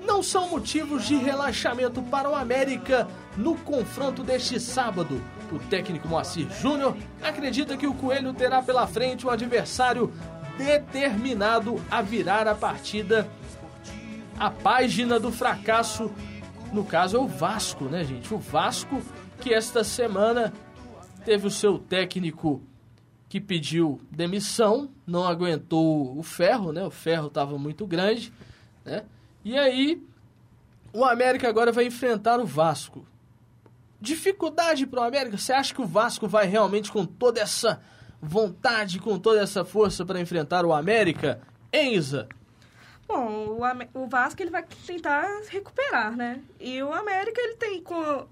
não 0.00 0.22
são 0.22 0.48
motivos 0.48 1.04
de 1.04 1.14
relaxamento 1.14 2.00
para 2.04 2.30
o 2.30 2.34
América 2.34 3.06
no 3.36 3.54
confronto 3.54 4.22
deste 4.22 4.58
sábado. 4.58 5.22
O 5.52 5.58
técnico 5.58 6.08
Moacir 6.08 6.50
Júnior 6.58 6.96
acredita 7.22 7.76
que 7.76 7.86
o 7.86 7.92
Coelho 7.92 8.32
terá 8.32 8.62
pela 8.62 8.86
frente 8.86 9.26
um 9.26 9.30
adversário 9.30 10.10
determinado 10.56 11.84
a 11.90 12.00
virar 12.00 12.48
a 12.48 12.54
partida. 12.54 13.28
A 14.40 14.50
página 14.50 15.20
do 15.20 15.30
fracasso, 15.30 16.10
no 16.72 16.82
caso 16.82 17.18
é 17.18 17.20
o 17.20 17.26
Vasco, 17.26 17.84
né, 17.84 18.04
gente? 18.04 18.32
O 18.32 18.38
Vasco 18.38 19.02
que 19.38 19.52
esta 19.54 19.84
semana 19.84 20.52
teve 21.28 21.46
o 21.46 21.50
seu 21.50 21.78
técnico 21.78 22.62
que 23.28 23.38
pediu 23.38 24.00
demissão, 24.10 24.88
não 25.06 25.24
aguentou 25.24 26.16
o 26.16 26.22
ferro, 26.22 26.72
né? 26.72 26.82
O 26.82 26.90
ferro 26.90 27.26
estava 27.26 27.58
muito 27.58 27.86
grande, 27.86 28.32
né? 28.82 29.04
E 29.44 29.54
aí, 29.58 30.02
o 30.90 31.04
América 31.04 31.46
agora 31.46 31.70
vai 31.70 31.84
enfrentar 31.84 32.40
o 32.40 32.46
Vasco. 32.46 33.06
Dificuldade 34.00 34.86
para 34.86 35.02
o 35.02 35.04
América? 35.04 35.36
Você 35.36 35.52
acha 35.52 35.74
que 35.74 35.82
o 35.82 35.86
Vasco 35.86 36.26
vai 36.26 36.46
realmente 36.46 36.90
com 36.90 37.04
toda 37.04 37.42
essa 37.42 37.78
vontade, 38.22 38.98
com 38.98 39.18
toda 39.18 39.42
essa 39.42 39.66
força 39.66 40.06
para 40.06 40.22
enfrentar 40.22 40.64
o 40.64 40.72
América? 40.72 41.42
Enza? 41.70 42.26
Bom, 43.06 43.58
o, 43.58 44.02
o 44.02 44.08
Vasco 44.08 44.42
ele 44.42 44.50
vai 44.50 44.64
tentar 44.86 45.28
recuperar, 45.50 46.16
né? 46.16 46.40
E 46.58 46.82
o 46.82 46.90
América 46.90 47.38
ele 47.38 47.56
tem 47.56 47.82
com 47.82 48.26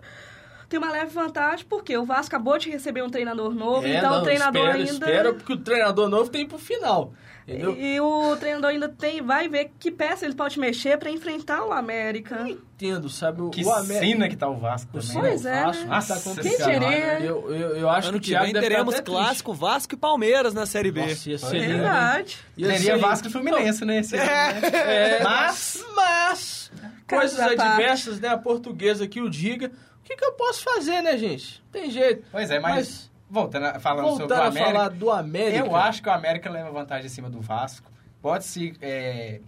tem 0.69 0.79
uma 0.79 0.91
leve 0.91 1.13
vantagem, 1.13 1.65
porque 1.69 1.97
o 1.97 2.05
Vasco 2.05 2.35
acabou 2.35 2.59
de 2.59 2.71
receber 2.71 3.03
um 3.03 3.11
treinador 3.11 3.55
novo, 3.55 3.87
é, 3.87 3.97
então 3.99 4.11
não, 4.11 4.21
o 4.21 4.23
treinador 4.25 4.63
espera, 4.63 4.75
ainda. 4.77 4.93
Espera, 4.93 5.35
porque 5.35 5.53
o 5.53 5.59
treinador 5.59 6.09
novo 6.09 6.31
tem 6.31 6.47
pro 6.47 6.59
final. 6.59 7.13
Entendeu? 7.47 7.77
E 7.79 8.01
o 8.01 8.37
treinador 8.37 8.71
ainda 8.71 8.89
tem, 8.89 9.23
vai 9.23 9.49
ver 9.49 9.71
que 9.79 9.89
peça 9.89 10.25
ele 10.25 10.35
pode 10.35 10.59
mexer 10.59 10.99
para 10.99 11.09
enfrentar 11.13 11.65
o 11.65 11.73
América. 11.73 12.35
Não 12.41 12.49
entendo, 12.49 13.09
sabe? 13.09 13.41
O, 13.41 13.51
que 13.51 13.65
o 13.65 13.73
América... 13.73 14.29
que 14.31 14.37
tá 14.37 14.49
o 14.49 14.57
Vasco 14.59 14.91
também. 14.93 15.21
Pois 15.21 15.43
né? 15.45 15.61
é, 15.61 15.65
Vasco 15.65 15.85
né? 15.85 15.89
Nossa, 15.89 16.15
tá 16.35 16.43
Quem 16.43 16.57
diria? 16.57 17.21
Eu, 17.21 17.55
eu, 17.55 17.77
eu 17.77 17.89
acho 17.89 18.09
ano 18.09 18.19
que 18.19 18.27
o 18.27 18.31
Thiago 18.31 18.47
vem 18.47 18.61
teremos 18.61 18.99
clássico 19.01 19.53
triste. 19.53 19.61
Vasco 19.61 19.95
e 19.95 19.97
Palmeiras 19.97 20.55
na 20.55 20.67
Série 20.67 20.91
B. 20.91 21.03
Nossa, 21.03 21.31
ia 21.31 21.39
ser 21.39 21.47
É 21.47 21.59
lindo, 21.61 21.73
hein? 21.73 21.79
verdade. 21.79 22.39
Ia 22.57 22.67
Seria 22.73 22.95
ser- 22.95 23.01
Vasco 23.01 23.29
e 23.29 23.31
Fluminense, 23.31 23.85
né? 23.85 23.99
Esse 24.01 24.17
ano, 24.17 24.27
né? 24.27 24.69
É, 24.73 25.23
Mas- 25.23 25.85
mas, 25.95 26.73
coisas 27.09 27.39
adversas, 27.39 28.19
né? 28.19 28.29
A 28.29 28.37
portuguesa 28.39 29.07
que 29.07 29.21
o 29.21 29.31
diga. 29.31 29.71
O 30.07 30.09
que, 30.09 30.15
que 30.15 30.25
eu 30.25 30.35
posso 30.35 30.63
fazer, 30.63 31.03
né, 31.03 31.19
gente? 31.19 31.61
Tem 31.73 31.91
jeito. 31.91 32.25
Pois 32.31 32.49
é, 32.49 32.61
mas, 32.61 33.11
voltando 33.29 33.67
a, 33.67 33.81
falando 33.81 34.11
sobre 34.11 34.25
o 34.25 34.29
voltando 34.29 34.41
a 34.41 34.47
América, 34.47 34.73
falar 34.73 34.89
do 34.91 35.11
América. 35.11 35.67
eu 35.67 35.75
acho 35.75 36.01
que 36.01 36.09
o 36.09 36.13
América 36.13 36.49
leva 36.49 36.71
vantagem 36.71 37.07
em 37.07 37.09
cima 37.09 37.29
do 37.29 37.41
Vasco. 37.41 37.91
Pode 38.23 38.45
se 38.45 38.73
é, 38.81 39.41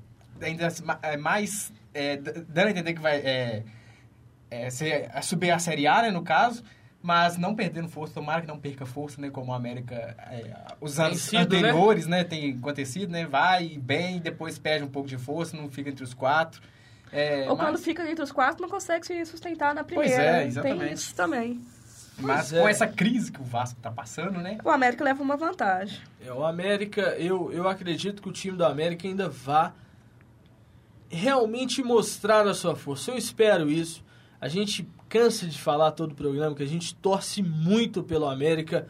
ainda 0.43 0.67
é, 1.01 1.17
mais 1.17 1.73
é, 1.95 2.17
dando 2.17 2.67
a 2.67 2.71
entender 2.71 2.93
que 2.93 3.01
vai 3.01 3.19
é, 3.19 3.63
é, 4.51 4.69
ser, 4.69 5.09
a 5.15 5.23
subir 5.23 5.53
a 5.53 5.61
Série 5.61 5.87
A, 5.87 6.03
né, 6.03 6.11
no 6.11 6.23
caso, 6.23 6.65
mas 7.01 7.39
não 7.39 7.55
perdendo 7.55 7.89
força, 7.89 8.15
tomara 8.15 8.41
que 8.41 8.49
não 8.49 8.59
perca 8.59 8.85
força, 8.85 9.21
né, 9.21 9.31
como 9.31 9.53
o 9.53 9.55
América 9.55 10.17
é, 10.29 10.57
os 10.81 10.99
anos 10.99 11.21
sido, 11.21 11.53
né? 11.53 11.59
anteriores, 11.69 12.09
né? 12.09 12.25
tem 12.25 12.59
acontecido, 12.59 13.13
né, 13.13 13.27
vai 13.27 13.79
bem, 13.79 14.19
depois 14.19 14.59
perde 14.59 14.85
um 14.85 14.89
pouco 14.89 15.09
de 15.09 15.19
força, 15.19 15.57
não 15.57 15.71
fica 15.71 15.89
entre 15.89 16.03
os 16.03 16.15
quatro. 16.15 16.61
É, 17.13 17.47
Ou 17.49 17.57
mas- 17.57 17.67
quando 17.67 17.79
fica 17.79 18.09
entre 18.11 18.23
os 18.23 18.31
quatro, 18.33 18.61
não 18.63 18.69
consegue 18.69 19.07
se 19.07 19.25
sustentar 19.27 19.75
na 19.75 19.83
Pois 19.85 20.09
primeira. 20.11 20.23
é, 20.23 20.39
Tem 20.41 20.49
exatamente. 20.49 20.95
isso 20.95 21.15
também. 21.15 21.61
Mas 22.21 22.49
Pois 22.49 22.53
é. 22.53 22.63
com 22.63 22.69
essa 22.69 22.87
crise 22.87 23.31
que 23.31 23.41
o 23.41 23.45
Vasco 23.45 23.79
tá 23.81 23.91
passando, 23.93 24.41
né? 24.41 24.59
O 24.65 24.71
América 24.71 25.05
leva 25.05 25.23
uma 25.23 25.37
vantagem. 25.37 26.01
É, 26.25 26.33
o 26.33 26.45
América, 26.45 27.01
eu, 27.17 27.53
eu 27.53 27.69
acredito 27.69 28.21
que 28.21 28.29
o 28.29 28.33
time 28.33 28.57
do 28.57 28.65
América 28.65 29.07
ainda 29.07 29.29
vá 29.29 29.73
realmente 31.09 31.83
mostrar 31.83 32.47
a 32.47 32.55
sua 32.55 32.77
força. 32.77 33.11
Eu 33.11 33.17
espero 33.17 33.71
isso. 33.71 34.05
A 34.41 34.49
gente 34.49 34.89
cansa 35.09 35.47
de 35.47 35.59
falar 35.59 35.93
todo 35.93 36.13
o 36.13 36.15
programa 36.15 36.55
que 36.55 36.63
a 36.63 36.67
gente 36.69 36.95
torce 36.97 37.43
muito 37.43 38.03
pelo 38.03 38.27
América. 38.29 38.87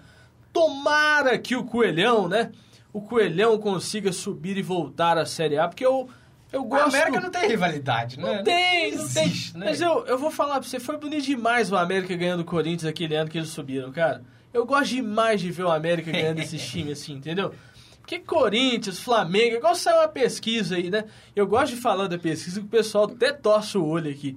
Tomara 0.52 1.38
que 1.38 1.54
o 1.54 1.64
Coelhão, 1.64 2.28
né? 2.28 2.50
O 2.92 3.00
Coelhão 3.00 3.58
consiga 3.58 4.12
subir 4.12 4.56
e 4.56 4.62
voltar 4.62 5.16
à 5.18 5.24
Série 5.26 5.58
A, 5.58 5.68
porque 5.68 5.84
eu, 5.84 6.08
eu 6.52 6.64
gosto... 6.64 6.96
América 6.96 7.20
não 7.20 7.30
tem 7.30 7.48
rivalidade, 7.48 8.18
né? 8.18 8.36
Não 8.36 8.44
tem, 8.44 8.96
não 8.96 9.08
tem. 9.08 9.24
existe, 9.24 9.56
né? 9.56 9.66
Mas 9.66 9.80
eu, 9.80 10.06
eu 10.06 10.18
vou 10.18 10.30
falar 10.30 10.60
pra 10.60 10.68
você, 10.68 10.80
foi 10.80 10.96
bonito 10.96 11.24
demais 11.24 11.70
o 11.70 11.76
América 11.76 12.16
ganhando 12.16 12.40
o 12.40 12.44
Corinthians 12.44 12.86
aquele 12.86 13.14
ano 13.14 13.30
que 13.30 13.38
eles 13.38 13.50
subiram, 13.50 13.92
cara. 13.92 14.22
Eu 14.52 14.64
gosto 14.64 14.90
demais 14.90 15.40
de 15.40 15.50
ver 15.50 15.64
o 15.64 15.70
América 15.70 16.10
ganhando 16.10 16.40
esses 16.40 16.64
times 16.66 17.00
assim, 17.00 17.14
entendeu? 17.14 17.54
Porque 18.00 18.20
Corinthians, 18.20 18.98
Flamengo, 18.98 19.56
igual 19.56 19.74
saiu 19.74 19.98
uma 19.98 20.08
pesquisa 20.08 20.76
aí, 20.76 20.88
né? 20.88 21.04
Eu 21.36 21.46
gosto 21.46 21.74
de 21.74 21.80
falar 21.80 22.06
da 22.06 22.18
pesquisa 22.18 22.58
que 22.58 22.66
o 22.66 22.70
pessoal 22.70 23.04
até 23.04 23.32
torce 23.32 23.76
o 23.76 23.84
olho 23.84 24.10
aqui. 24.10 24.34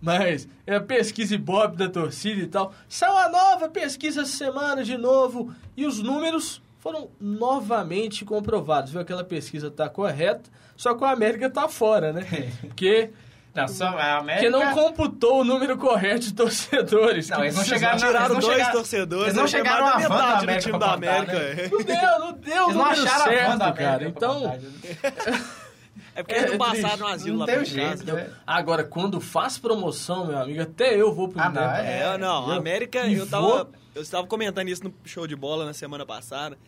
Mas 0.00 0.46
é 0.64 0.76
a 0.76 0.80
pesquisa 0.80 1.34
Ibope 1.34 1.76
da 1.76 1.88
torcida 1.88 2.40
e 2.40 2.46
tal. 2.46 2.72
Saiu 2.88 3.14
uma 3.14 3.28
nova 3.28 3.68
pesquisa 3.68 4.22
essa 4.22 4.36
semana 4.36 4.84
de 4.84 4.96
novo 4.96 5.52
e 5.76 5.84
os 5.84 6.00
números 6.00 6.62
foram 6.92 7.10
novamente 7.20 8.24
comprovados. 8.24 8.90
Viu? 8.92 9.00
Aquela 9.00 9.24
pesquisa 9.24 9.70
tá 9.70 9.88
correta, 9.88 10.48
só 10.76 10.94
que 10.94 11.02
o 11.02 11.06
América 11.06 11.48
tá 11.50 11.68
fora, 11.68 12.12
né? 12.12 12.26
Porque 12.62 13.10
Não, 13.54 13.66
só 13.68 13.86
a 13.88 14.18
América... 14.18 14.44
que 14.44 14.50
não 14.50 14.72
computou 14.72 15.40
o 15.40 15.44
número 15.44 15.76
correto 15.76 16.20
de 16.20 16.34
torcedores. 16.34 17.28
Não, 17.28 17.42
eles 17.44 17.56
não 17.56 17.64
chegaram- 17.64 17.98
Tiraram 17.98 18.18
eles 18.18 18.28
não 18.34 18.40
dois 18.40 18.52
chegaram- 18.54 18.72
torcedores, 18.72 19.24
eles 19.24 19.36
não 19.36 19.46
chegaram 19.48 19.86
a 19.86 19.96
metade 19.98 20.08
do 20.08 20.42
América 20.44 20.58
time 20.60 20.78
da 20.78 20.86
contar, 20.86 20.94
América. 20.94 21.32
né? 21.32 21.68
Não 21.70 21.82
deu, 21.82 22.18
não 22.20 22.32
deu 22.32 22.62
o 22.64 22.66
Eles 22.66 22.76
não 22.76 22.84
número 22.84 23.02
acharam 23.02 23.22
a 23.22 23.28
certo, 23.28 23.58
da 23.58 23.66
América 23.66 23.74
cara. 23.84 23.98
pra 23.98 24.08
Então, 24.08 24.40
né? 24.40 24.60
É 26.14 26.22
porque 26.22 26.34
eles 26.34 26.50
É 26.52 26.56
não 26.58 26.66
triste. 26.66 26.82
passaram 26.82 26.98
no 26.98 27.14
asilo 27.14 27.32
Não 27.34 27.40
lá 27.40 27.46
tem 27.46 27.54
pra 27.56 27.64
jeito, 27.64 28.12
né? 28.12 28.30
agora, 28.44 28.82
quando 28.82 29.20
faz 29.20 29.56
promoção, 29.56 30.26
meu 30.26 30.36
amigo, 30.38 30.60
até 30.62 30.96
eu 31.00 31.14
vou 31.14 31.28
pro 31.28 31.40
Ah, 31.40 31.48
não, 31.48 31.62
é. 31.62 32.00
É, 32.14 32.18
não, 32.18 32.46
a 32.50 32.54
Eu- 32.54 32.58
América, 32.58 33.06
eu 33.06 33.24
vou- 33.24 33.26
tava, 33.28 33.70
eu 33.94 34.02
estava 34.02 34.26
comentando 34.26 34.66
isso 34.68 34.82
no 34.82 34.92
show 35.04 35.28
de 35.28 35.36
bola 35.36 35.64
na 35.64 35.72
semana 35.72 36.04
passada. 36.04 36.58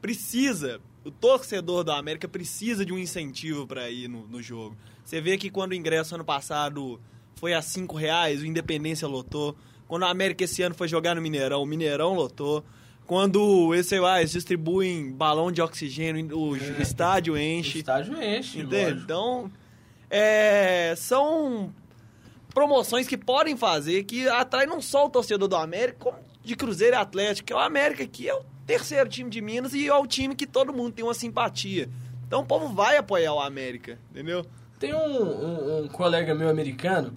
Precisa, 0.00 0.80
o 1.04 1.10
torcedor 1.10 1.84
da 1.84 1.96
América 1.96 2.26
precisa 2.28 2.84
de 2.84 2.92
um 2.92 2.98
incentivo 2.98 3.66
para 3.66 3.90
ir 3.90 4.08
no, 4.08 4.26
no 4.26 4.42
jogo. 4.42 4.76
Você 5.04 5.20
vê 5.20 5.36
que 5.36 5.50
quando 5.50 5.72
o 5.72 5.74
ingresso 5.74 6.14
ano 6.14 6.24
passado 6.24 7.00
foi 7.34 7.54
a 7.54 7.62
cinco 7.62 7.96
reais, 7.96 8.40
o 8.42 8.46
Independência 8.46 9.06
lotou. 9.08 9.56
Quando 9.88 10.04
a 10.04 10.10
América 10.10 10.44
esse 10.44 10.62
ano 10.62 10.74
foi 10.74 10.88
jogar 10.88 11.14
no 11.14 11.20
Mineirão, 11.22 11.62
o 11.62 11.66
Mineirão 11.66 12.14
lotou. 12.14 12.64
Quando 13.06 13.74
esse, 13.74 13.98
lá, 13.98 14.20
eles 14.20 14.30
distribuem 14.30 15.10
balão 15.10 15.50
de 15.50 15.60
oxigênio, 15.60 16.38
o 16.38 16.56
estádio 16.80 17.34
O 17.34 17.38
enche. 17.38 17.78
estádio 17.78 18.14
enche, 18.22 18.60
Entende? 18.60 18.84
lógico. 18.84 19.02
Então, 19.02 19.50
é, 20.08 20.94
são 20.96 21.74
promoções 22.54 23.08
que 23.08 23.16
podem 23.16 23.56
fazer 23.56 24.04
que 24.04 24.28
atrai 24.28 24.64
não 24.66 24.80
só 24.80 25.06
o 25.06 25.10
torcedor 25.10 25.48
do 25.48 25.56
América, 25.56 25.98
como 25.98 26.18
de 26.42 26.54
Cruzeiro 26.54 26.94
e 26.94 26.98
Atlético, 26.98 27.46
que 27.48 27.52
é 27.52 27.56
o 27.56 27.58
América 27.58 28.06
que 28.06 28.28
é 28.28 28.34
o 28.34 28.42
terceiro 28.70 29.08
time 29.10 29.28
de 29.28 29.40
Minas 29.40 29.74
e 29.74 29.88
é 29.88 29.94
o 29.94 30.06
time 30.06 30.36
que 30.36 30.46
todo 30.46 30.72
mundo 30.72 30.92
tem 30.92 31.04
uma 31.04 31.12
simpatia. 31.14 31.88
Então 32.26 32.42
o 32.42 32.46
povo 32.46 32.68
vai 32.68 32.96
apoiar 32.96 33.32
o 33.34 33.40
América, 33.40 33.98
entendeu? 34.12 34.46
Tem 34.78 34.94
um, 34.94 35.22
um- 35.22 35.82
um 35.84 35.88
colega 35.88 36.34
meu 36.36 36.48
americano 36.48 37.12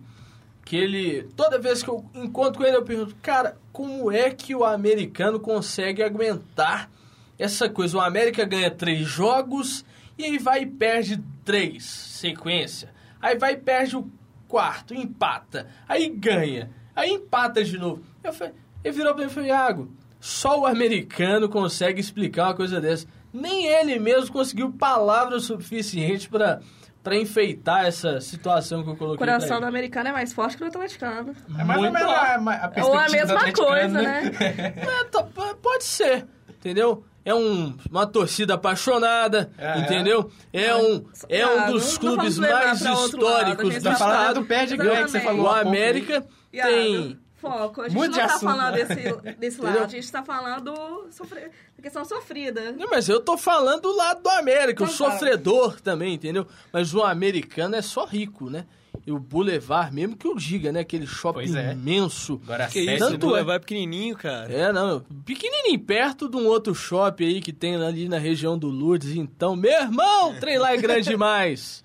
que 0.66 0.76
ele, 0.76 1.24
toda 1.36 1.60
vez 1.60 1.84
que 1.84 1.90
eu 1.90 2.04
encontro 2.16 2.60
com 2.60 2.66
ele, 2.66 2.76
eu 2.76 2.84
pergunto, 2.84 3.16
cara, 3.22 3.56
como 3.72 4.12
é 4.12 4.32
que 4.32 4.56
o 4.56 4.64
americano 4.64 5.40
consegue 5.40 6.02
aguentar 6.02 6.90
essa 7.38 7.70
coisa? 7.70 7.98
O 7.98 8.02
América 8.02 8.44
ganha 8.46 8.72
três 8.72 9.06
jogos 9.06 9.86
e 10.18 10.24
aí 10.24 10.40
vai 10.40 10.64
e 10.64 10.66
perde 10.66 11.22
três, 11.46 11.84
sequência. 11.84 12.90
Aí 13.22 13.38
vai 13.38 13.54
e 13.54 13.58
perde 13.58 13.96
o 13.96 14.10
quarto, 14.48 14.96
empata. 14.96 15.68
Aí 15.88 16.10
ganha. 16.10 16.72
Aí 16.96 17.12
empata 17.12 17.64
de 17.64 17.78
novo. 17.78 18.02
Eu 18.24 18.34
falei, 18.34 18.54
ele 18.84 18.96
virou 18.96 19.14
pra 19.14 19.24
mim 19.26 19.30
e 19.30 19.34
falou, 19.34 19.50
Iago, 19.50 19.92
só 20.26 20.58
o 20.62 20.66
americano 20.66 21.50
consegue 21.50 22.00
explicar 22.00 22.46
uma 22.46 22.54
coisa 22.54 22.80
dessa. 22.80 23.06
Nem 23.34 23.66
ele 23.68 24.00
mesmo 24.00 24.32
conseguiu 24.32 24.72
palavras 24.72 25.44
suficientes 25.44 26.28
pra 26.28 26.60
para 27.04 27.18
enfeitar 27.18 27.86
essa 27.86 28.22
situação 28.22 28.82
que 28.82 28.88
eu 28.88 28.94
O 28.94 28.98
coloquei. 28.98 29.18
coração 29.18 29.58
pra 29.58 29.60
do 29.60 29.66
americano 29.66 30.08
é 30.08 30.12
mais 30.14 30.32
forte 30.32 30.56
que 30.56 30.64
o 30.64 30.70
do 30.70 30.78
atleticano. 30.78 31.36
É 31.60 31.64
mais 31.66 31.78
ou 31.78 31.84
Muito 31.84 31.94
menos 31.96 32.08
lá. 32.10 32.22
a, 32.22 32.36
a 32.36 32.38
Ou 32.38 32.38
a 32.38 32.70
perspectiva 32.70 33.04
do 33.04 33.12
mesma 33.12 33.52
coisa, 33.54 34.02
né? 34.02 34.32
É, 34.78 35.04
tá- 35.12 35.24
pode 35.62 35.84
ser, 35.84 36.26
entendeu? 36.50 37.04
é 37.26 37.34
um, 37.36 37.76
uma 37.92 38.06
torcida 38.08 38.54
apaixonada, 38.54 39.52
É. 39.58 39.80
entendeu? 39.80 40.32
É 40.54 40.74
um, 40.76 41.06
é 41.28 41.46
um 41.46 41.72
dos 41.74 41.98
clubes 41.98 42.38
mais 42.38 42.82
lado, 42.82 42.88
a 42.88 43.06
históricos 43.06 43.76
do 43.76 43.82
tá 43.84 43.96
falando 43.96 44.20
estado. 44.22 44.40
do 44.40 44.46
pé 44.46 44.66
de 44.66 44.78
ganho 44.78 45.04
que 45.06 45.12
você 45.12 45.20
falou 45.20 45.46
O. 45.48 45.60
América 45.60 46.26
tem... 46.52 47.20
Foco. 47.44 47.82
A 47.82 47.90
gente 47.90 47.98
Muito 47.98 48.12
não 48.12 48.20
tá 48.20 48.26
assunto, 48.26 48.40
falando 48.50 48.76
né? 48.76 48.86
desse, 48.86 49.36
desse 49.38 49.62
lado. 49.62 49.80
A 49.80 49.88
gente 49.88 50.12
tá 50.12 50.24
falando 50.24 50.74
sofre... 51.12 51.42
da 51.42 51.84
questão 51.84 52.06
sofrida. 52.06 52.72
Não, 52.72 52.90
mas 52.90 53.10
eu 53.10 53.20
tô 53.20 53.38
falando 53.38 53.82
do 53.82 53.96
lado 53.96 54.24
do 54.24 54.30
América, 54.30 54.84
o 54.84 54.88
Então 54.88 54.98
fala. 54.98 55.12
sofredor 55.20 55.82
também, 55.82 56.14
entendeu? 56.14 56.48
Mas 56.72 56.94
o 56.94 57.04
americano 57.04 57.76
é 57.76 57.82
só 57.82 58.06
rico, 58.06 58.50
né? 58.50 58.66
E 59.06 59.12
o 59.12 59.20
Boulevard, 59.20 59.94
mesmo 59.94 60.16
que 60.16 60.26
eu 60.26 60.34
diga, 60.36 60.72
né? 60.72 60.80
Aquele 60.80 61.06
shopping 61.06 61.40
Pois 61.40 61.56
é. 61.56 61.74
imenso. 61.74 62.40
Agora, 62.46 62.68
Que 62.68 62.86
sério, 62.86 62.94
isso, 62.96 63.10
Tanto 63.12 63.28
o 63.32 63.36
é. 63.36 63.44
vai 63.44 63.60
pequenininho, 63.60 64.16
cara. 64.16 64.54
É, 64.54 64.72
não, 64.72 65.02
pequenininho, 65.26 65.80
perto 65.82 66.30
de 66.30 66.38
um 66.38 66.46
outro 66.48 66.74
shopping 66.74 67.26
aí 67.26 67.42
que 67.42 67.52
tem 67.52 67.76
ali 67.76 68.08
na 68.08 68.18
região 68.18 68.58
do 68.58 68.70
Lourdes. 68.70 69.14
Então, 69.18 69.58
meu 69.58 69.74
irmão, 69.74 70.32
o 70.32 70.40
trem 70.40 70.58
lá 70.58 70.72
é 70.74 70.78
grande 70.78 71.10
demais. 71.12 71.84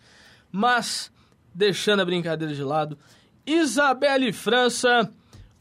Mas, 0.53 1.11
deixando 1.53 2.01
a 2.01 2.05
brincadeira 2.05 2.55
de 2.55 2.63
lado, 2.63 2.97
Isabelle 3.45 4.33
França, 4.33 5.11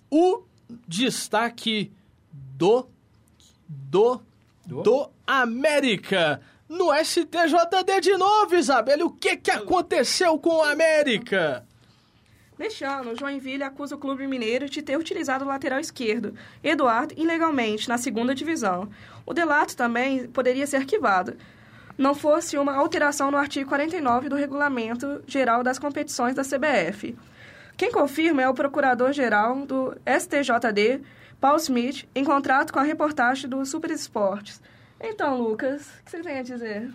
o 0.09 0.43
destaque 0.87 1.91
do, 2.29 2.87
do, 3.67 4.21
Do? 4.65 4.81
do 4.83 5.09
América. 5.25 6.41
No 6.67 6.93
STJD 6.93 8.01
de 8.01 8.17
novo, 8.17 8.55
Isabelle, 8.55 9.03
o 9.03 9.09
que 9.09 9.37
que 9.37 9.51
aconteceu 9.51 10.37
com 10.37 10.57
o 10.57 10.63
América? 10.63 11.65
Neste 12.59 12.83
ano, 12.83 13.15
Joinville 13.15 13.63
acusa 13.63 13.95
o 13.95 13.99
Clube 13.99 14.25
Mineiro 14.25 14.67
de 14.67 14.81
ter 14.81 14.97
utilizado 14.97 15.45
o 15.45 15.47
lateral 15.47 15.79
esquerdo, 15.79 16.33
Eduardo, 16.63 17.13
ilegalmente, 17.15 17.87
na 17.87 17.97
segunda 17.97 18.33
divisão. 18.33 18.89
O 19.25 19.33
delato 19.33 19.77
também 19.77 20.27
poderia 20.27 20.65
ser 20.65 20.77
arquivado, 20.77 21.37
não 21.97 22.13
fosse 22.13 22.57
uma 22.57 22.75
alteração 22.75 23.31
no 23.31 23.37
artigo 23.37 23.69
49 23.69 24.29
do 24.29 24.35
Regulamento 24.35 25.23
Geral 25.27 25.63
das 25.63 25.79
Competições 25.79 26.35
da 26.35 26.43
CBF. 26.43 27.15
Quem 27.77 27.91
confirma 27.91 28.41
é 28.41 28.49
o 28.49 28.55
Procurador-Geral 28.55 29.63
do 29.67 29.95
STJD, 30.03 30.99
Paul 31.39 31.57
Smith, 31.57 32.09
em 32.15 32.23
contrato 32.23 32.73
com 32.73 32.79
a 32.79 32.83
reportagem 32.83 33.47
do 33.47 33.63
Super 33.67 33.91
Esportes. 33.91 34.59
Então, 34.99 35.39
Lucas, 35.39 35.83
o 35.99 36.03
que 36.03 36.09
você 36.09 36.21
tem 36.21 36.39
a 36.39 36.41
dizer? 36.41 36.91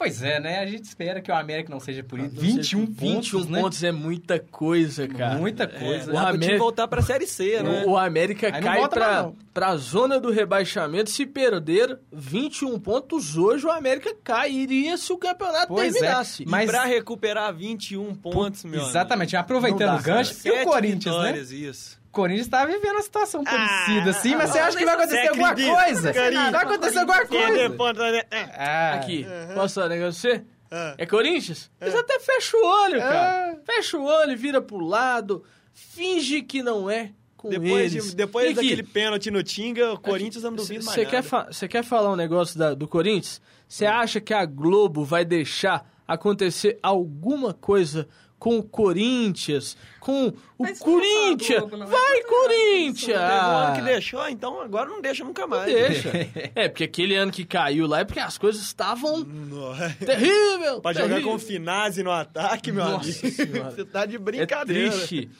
Pois 0.00 0.22
é, 0.22 0.40
né? 0.40 0.60
A 0.60 0.66
gente 0.66 0.84
espera 0.84 1.20
que 1.20 1.30
o 1.30 1.34
América 1.34 1.68
não 1.70 1.78
seja 1.78 2.02
punido. 2.02 2.40
Sei 2.40 2.52
21 2.52 2.62
se 2.62 2.92
pontos, 2.92 3.30
21 3.32 3.44
né? 3.50 3.60
pontos 3.60 3.84
é 3.84 3.92
muita 3.92 4.38
coisa, 4.40 5.06
cara. 5.06 5.34
Muita 5.38 5.64
É, 5.64 5.66
coisa. 5.66 6.10
o 6.10 6.14
dá 6.14 6.20
pro 6.22 6.32
time 6.32 6.44
América- 6.46 6.58
voltar 6.58 6.88
pra 6.88 7.02
Série 7.02 7.26
C, 7.26 7.62
né? 7.62 7.84
O, 7.86 7.90
o 7.90 7.98
América 7.98 8.46
Aí 8.46 8.62
cai 8.62 8.80
não. 8.80 9.36
pra 9.52 9.76
zona 9.76 10.18
do 10.18 10.30
rebaixamento. 10.30 11.10
Se 11.10 11.26
perder 11.26 11.98
21 12.10 12.80
pontos 12.80 13.36
hoje, 13.36 13.66
o 13.66 13.70
América 13.70 14.16
cairia 14.24 14.96
se 14.96 15.12
o 15.12 15.18
campeonato 15.18 15.68
Pois 15.68 15.94
é, 15.94 15.98
terminasse. 15.98 16.44
mas- 16.46 16.64
E 16.66 16.72
pra 16.72 16.84
recuperar 16.86 17.54
21 17.54 18.14
pontos, 18.14 18.64
meu 18.64 18.80
Exatamente, 18.80 19.36
aproveitando 19.36 19.90
Não 19.92 19.98
o 19.98 20.02
gancho. 20.02 20.32
amigo. 20.32 20.48
E 20.48 20.62
o 20.62 20.64
Corinthians, 20.64 21.16
né? 21.16 21.38
isso. 21.38 21.99
O 22.10 22.12
Corinthians 22.12 22.48
tá 22.48 22.64
vivendo 22.66 22.90
uma 22.96 23.02
situação 23.02 23.44
parecida, 23.44 24.10
assim, 24.10 24.34
mas 24.34 24.50
você 24.50 24.58
ah, 24.58 24.66
acha 24.66 24.76
que 24.76 24.84
vai 24.84 24.94
acontecer 24.94 25.20
você 25.22 25.28
alguma 25.28 25.48
acredita, 25.50 25.76
coisa? 25.84 26.12
Carinho? 26.12 26.50
Vai 26.50 26.62
acontecer 26.64 26.98
alguma 26.98 27.26
coisa. 27.26 27.68
né? 28.10 28.22
É. 28.32 28.40
Ah, 28.56 28.94
Aqui, 28.94 29.26
posso 29.54 29.74
falar 29.76 29.86
um 29.86 29.90
negócio 29.90 30.20
pra 30.28 30.38
você? 30.38 30.44
Ah. 30.72 30.94
É 30.98 31.06
Corinthians? 31.06 31.70
Eles 31.80 31.94
até 31.94 32.18
fecham 32.18 32.60
o 32.60 32.66
olho, 32.66 32.98
cara. 33.00 33.52
É. 33.52 33.58
Fecha 33.64 33.96
o 33.96 34.04
olho, 34.04 34.36
vira 34.36 34.60
pro 34.60 34.78
lado, 34.84 35.44
finge 35.72 36.42
que 36.42 36.62
não 36.64 36.90
é 36.90 37.12
com 37.36 37.48
Depois, 37.48 37.92
eles. 37.92 38.10
de, 38.10 38.16
depois 38.16 38.46
aqui, 38.46 38.54
daquele 38.56 38.82
pênalti 38.82 39.30
no 39.30 39.42
Tinga, 39.42 39.92
o 39.92 39.98
Corinthians 39.98 40.42
eu 40.44 40.50
não 40.50 40.56
duvido 40.56 40.84
mais 40.84 40.94
Você 40.94 41.04
nada. 41.04 41.10
quer, 41.10 41.22
fa- 41.22 41.48
quer 41.68 41.84
falar 41.84 42.12
um 42.12 42.16
negócio 42.16 42.58
da- 42.58 42.74
do 42.74 42.86
Corinthians? 42.88 43.40
Você 43.68 43.86
acha 43.86 44.20
que 44.20 44.34
a 44.34 44.44
Globo 44.44 45.04
vai 45.04 45.24
deixar 45.24 45.88
acontecer 46.08 46.76
alguma 46.82 47.54
coisa 47.54 48.08
com 48.40 48.58
o 48.58 48.62
Corinthians? 48.64 49.76
Com 50.00 50.28
o 50.28 50.34
Mas 50.58 50.80
não 50.80 50.86
vai 50.86 50.94
falar 50.96 51.00
Corinthians? 51.28 51.58
Globo, 51.60 51.76
não 51.76 51.86
vai 51.86 52.22
Corinthians! 52.22 53.06
Teve 53.18 53.20
um 53.20 53.56
ano 53.56 53.74
que 53.74 53.80
Ah, 53.80 53.84
deixou, 53.84 54.28
então 54.28 54.60
agora 54.62 54.88
não 54.88 55.00
deixa 55.00 55.22
nunca 55.22 55.46
mais. 55.46 55.66
Deixa. 55.72 56.10
É, 56.56 56.68
porque 56.68 56.84
aquele 56.84 57.14
ano 57.14 57.30
que 57.30 57.44
caiu 57.44 57.86
lá 57.86 58.00
é 58.00 58.04
porque 58.04 58.18
as 58.18 58.36
coisas 58.38 58.62
estavam 58.62 59.18
Nossa. 59.24 59.94
terrível. 60.04 60.80
Pra 60.80 60.92
jogar 60.92 61.08
terrível. 61.08 61.30
com 61.30 61.36
o 61.36 61.38
Finazzi 61.38 62.02
no 62.02 62.10
ataque, 62.10 62.72
meu 62.72 62.82
Nossa 62.84 63.10
amigo. 63.10 63.30
Senhora. 63.36 63.70
Você 63.76 63.84
tá 63.84 64.06
de 64.06 64.16
É 64.16 64.18
brincadeira. 64.18 64.90
triste. 64.90 65.30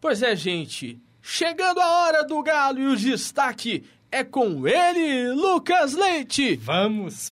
Pois 0.00 0.22
é, 0.22 0.36
gente. 0.36 1.00
Chegando 1.22 1.80
a 1.80 2.04
hora 2.04 2.22
do 2.22 2.40
Galo 2.42 2.78
e 2.78 2.86
o 2.86 2.94
destaque 2.96 3.82
é 4.12 4.22
com 4.22 4.68
ele, 4.68 5.32
Lucas 5.32 5.94
Leite. 5.94 6.54
Vamos. 6.56 7.32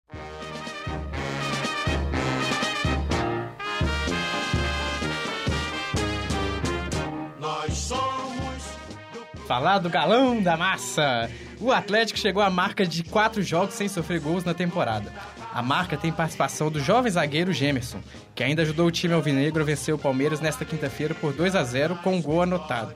Falar 9.52 9.80
do 9.80 9.90
galão 9.90 10.42
da 10.42 10.56
massa. 10.56 11.30
O 11.60 11.74
Atlético 11.74 12.18
chegou 12.18 12.42
à 12.42 12.50
marca 12.50 12.86
de 12.86 13.04
quatro 13.04 13.44
jogos 13.44 13.76
sem 13.76 13.90
sofrer 13.90 14.22
gols 14.22 14.46
na 14.46 14.54
temporada. 14.54 15.12
A 15.54 15.62
marca 15.62 15.98
tem 15.98 16.10
participação 16.10 16.72
do 16.72 16.80
jovem 16.80 17.12
zagueiro 17.12 17.52
Gemerson, 17.52 18.00
que 18.34 18.46
ainda 18.46 18.62
ajudou 18.62 18.88
o 18.88 18.92
time 18.92 19.14
alvinegro 19.14 19.62
a 19.62 19.66
vencer 19.66 19.94
o 19.94 19.98
Palmeiras 19.98 20.40
nesta 20.40 20.64
quinta-feira 20.64 21.14
por 21.14 21.34
2 21.34 21.54
a 21.58 21.66
0 21.66 21.98
com 21.98 22.16
um 22.16 22.22
gol 22.22 22.44
anotado. 22.44 22.94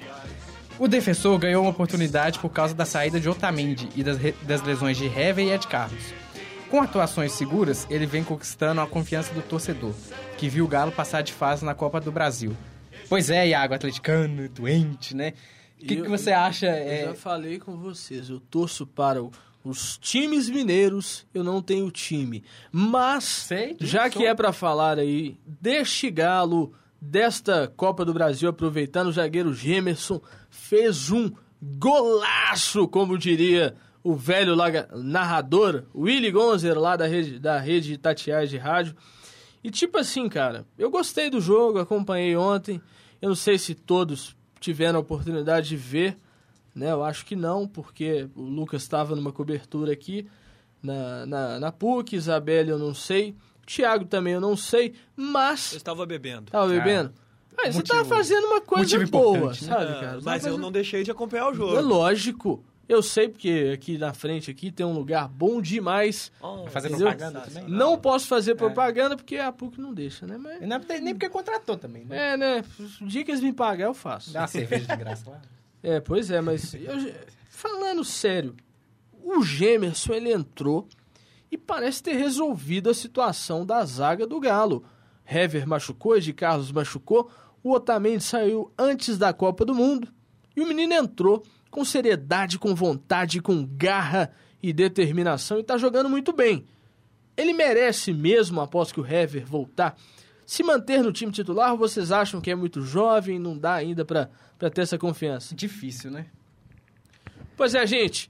O 0.80 0.88
defensor 0.88 1.38
ganhou 1.40 1.64
uma 1.64 1.72
oportunidade 1.72 2.40
por 2.40 2.50
causa 2.50 2.74
da 2.74 2.86
saída 2.86 3.20
de 3.20 3.28
Otamendi 3.28 3.90
e 3.94 4.02
das, 4.02 4.18
das 4.44 4.62
lesões 4.62 4.96
de 4.96 5.08
Hever 5.08 5.46
e 5.46 5.52
Ed 5.52 5.68
Carlos. 5.68 6.14
Com 6.70 6.82
atuações 6.82 7.34
seguras, 7.34 7.86
ele 7.90 8.06
vem 8.06 8.24
conquistando 8.24 8.80
a 8.80 8.88
confiança 8.88 9.34
do 9.34 9.42
torcedor, 9.42 9.94
que 10.38 10.48
viu 10.48 10.64
o 10.64 10.70
Galo 10.70 10.94
passar 10.94 11.22
de 11.22 11.34
fase 11.34 11.66
na 11.66 11.76
Copa 11.76 12.00
do 12.00 12.14
Brasil. 12.14 12.56
Pois 13.10 13.30
é, 13.30 13.50
Iago, 13.50 13.74
atleticano, 13.74 14.48
doente, 14.48 15.14
né? 15.14 15.34
O 15.82 15.86
que, 15.86 15.98
que 16.02 16.08
você 16.10 16.32
acha? 16.32 16.68
Eu 16.68 16.72
é, 16.72 17.06
já 17.08 17.14
falei 17.16 17.60
com 17.60 17.78
vocês, 17.78 18.30
eu 18.30 18.40
torço 18.40 18.88
para 18.88 19.22
o- 19.22 19.32
os 19.64 19.98
times 19.98 20.50
mineiros, 20.50 21.26
eu 21.34 21.44
não 21.44 21.62
tenho 21.62 21.90
time. 21.92 22.44
Mas, 22.72 23.24
Sei 23.24 23.76
já 23.80 24.10
que 24.10 24.26
é 24.26 24.34
para 24.34 24.54
falar 24.54 24.98
aí 25.00 25.38
deste 25.46 26.10
galo, 26.10 26.74
desta 27.02 27.68
Copa 27.76 28.06
do 28.06 28.14
Brasil, 28.14 28.48
aproveitando 28.50 29.08
o 29.08 29.12
zagueiro 29.12 29.54
Gemerson, 29.54 30.22
fez 30.50 31.12
um 31.12 31.32
golaço, 32.00 32.88
como 32.88 33.18
diria 33.18 33.76
o 34.04 34.16
velho 34.16 34.54
laga- 34.56 34.88
narrador, 34.94 35.84
Willy 35.96 36.30
Gonzer, 36.32 36.78
lá 36.80 36.96
da 36.96 37.08
rede, 37.08 37.40
da 37.40 37.58
rede 37.60 37.94
Itatiaia 37.94 38.46
de 38.46 38.58
rádio. 38.58 38.96
E 39.64 39.72
tipo 39.72 39.98
assim, 39.98 40.30
cara, 40.30 40.66
eu 40.78 40.92
gostei 40.92 41.30
do 41.30 41.42
jogo, 41.42 41.80
acompanhei 41.80 42.36
ontem. 42.36 42.80
Eu 43.22 43.30
não 43.30 43.36
sei 43.36 43.58
se 43.58 43.74
todos 43.74 44.35
tiveram 44.66 44.98
a 44.98 45.02
oportunidade 45.02 45.70
de 45.70 45.78
ver, 45.78 46.18
né? 46.74 46.92
Eu 46.92 47.04
acho 47.04 47.26
que 47.26 47.36
não, 47.36 47.68
porque 47.68 48.28
o 48.36 48.42
Lucas 48.42 48.82
estava 48.82 49.16
numa 49.16 49.32
cobertura 49.32 49.94
aqui 49.94 50.28
na, 50.82 51.26
na, 51.26 51.60
na 51.60 51.72
PUC, 51.72 52.16
Isabelle 52.16 52.70
eu 52.72 52.80
não 52.80 52.94
sei, 52.94 53.36
Thiago 53.66 54.06
também 54.06 54.34
eu 54.34 54.42
não 54.42 54.58
sei, 54.58 54.90
Eu 54.90 55.24
mas... 55.24 55.74
estava 55.74 56.06
bebendo. 56.06 56.52
Tava 56.52 56.68
bebendo? 56.68 57.14
Mas 57.56 57.68
você 57.74 57.78
motivo- 57.80 57.98
tava 58.00 58.10
fazendo 58.10 58.46
uma 58.48 58.60
coisa 58.62 59.06
boa, 59.08 59.48
né? 59.50 59.54
sabe, 59.54 59.92
Ah, 59.92 60.00
cara? 60.00 60.08
Você 60.08 60.16
mas 60.16 60.24
tava 60.24 60.36
eu 60.36 60.42
fazendo- 60.42 60.58
não 60.62 60.72
deixei 60.72 61.04
de 61.04 61.12
acompanhar 61.12 61.48
o 61.48 61.52
É 61.52 61.56
jogo. 61.56 61.82
lógico. 61.82 62.66
Eu 62.88 63.02
sei 63.02 63.28
porque 63.30 63.72
aqui 63.74 63.98
na 63.98 64.14
frente 64.14 64.52
aqui 64.52 64.72
tem 64.72 64.86
um 64.86 64.94
lugar 64.94 65.28
bom 65.28 65.60
demais. 65.62 66.32
Oh, 66.42 66.68
fazer 66.68 66.90
Entendeu? 66.90 67.08
propaganda 67.08 67.42
também? 67.42 67.64
Não 67.68 67.98
posso 67.98 68.28
fazer 68.28 68.54
propaganda 68.56 69.16
porque 69.16 69.38
a 69.38 69.52
PUC 69.52 69.82
não 69.82 69.94
deixa, 69.94 70.28
né? 70.28 70.38
Mas, 70.38 70.62
E 70.62 70.66
não 70.68 70.76
é 70.78 71.00
nem 71.02 71.14
porque 71.16 71.28
contratou 71.30 71.78
também, 71.78 72.06
né? 72.06 72.34
é, 72.34 72.38
né? 72.38 72.64
O 73.02 73.06
dia 73.08 73.24
que 73.26 73.32
eles 73.32 73.42
me 73.42 73.52
pagar, 73.52 73.86
eu 73.86 73.94
faço. 73.94 74.32
Dá 74.32 74.42
uma 74.42 74.48
cerveja 74.48 74.86
de 74.86 74.96
graça 74.96 75.30
lá. 75.30 75.42
É, 75.82 76.00
pois 76.00 76.32
é, 76.32 76.42
mas 76.42 76.74
eu- 76.74 77.14
falando 77.48 78.04
sério, 78.04 78.56
o 79.24 79.44
Gemerson 79.44 80.14
ele 80.14 80.32
entrou 80.34 80.88
e 81.52 81.58
parece 81.60 82.02
ter 82.02 82.14
resolvido 82.14 82.90
a 82.90 82.94
situação 82.94 83.64
da 83.64 83.86
zaga 83.86 84.26
do 84.26 84.40
Galo. 84.40 84.84
Hever 85.28 85.68
machucou, 85.68 86.20
de 86.20 86.34
Carlos 86.34 86.72
machucou, 86.72 87.30
o 87.64 87.72
Otamendi 87.72 88.24
saiu 88.24 88.72
antes 88.78 89.16
da 89.20 89.32
Copa 89.32 89.64
do 89.64 89.76
Mundo 89.76 90.08
e 90.56 90.62
o 90.62 90.68
menino 90.68 90.94
entrou 90.94 91.44
com 91.76 91.84
seriedade, 91.84 92.58
com 92.58 92.74
vontade, 92.74 93.42
com 93.42 93.66
garra 93.66 94.32
e 94.64 94.72
determinação 94.72 95.60
e 95.60 95.64
tá 95.64 95.78
jogando 95.78 96.10
muito 96.10 96.32
bem. 96.32 96.66
Ele 97.36 97.52
merece 97.52 98.14
mesmo, 98.14 98.62
após 98.62 98.94
que 98.94 99.02
o 99.02 99.06
Hever 99.06 99.46
voltar, 99.46 99.98
se 100.46 100.64
manter 100.64 101.04
no 101.04 101.12
time 101.12 101.34
titular 101.34 101.74
ou 101.74 101.78
vocês 101.78 102.14
acham 102.14 102.40
que 102.40 102.50
é 102.50 102.56
muito 102.56 102.80
jovem, 102.80 103.38
não 103.38 103.58
dá 103.58 103.74
ainda 103.74 104.06
pra 104.06 104.30
pra 104.58 104.70
ter 104.70 104.84
essa 104.84 104.98
confiança? 104.98 105.54
Difícil, 105.54 106.10
né? 106.10 106.28
Pois 107.58 107.76
é, 107.76 107.86
gente. 107.86 108.30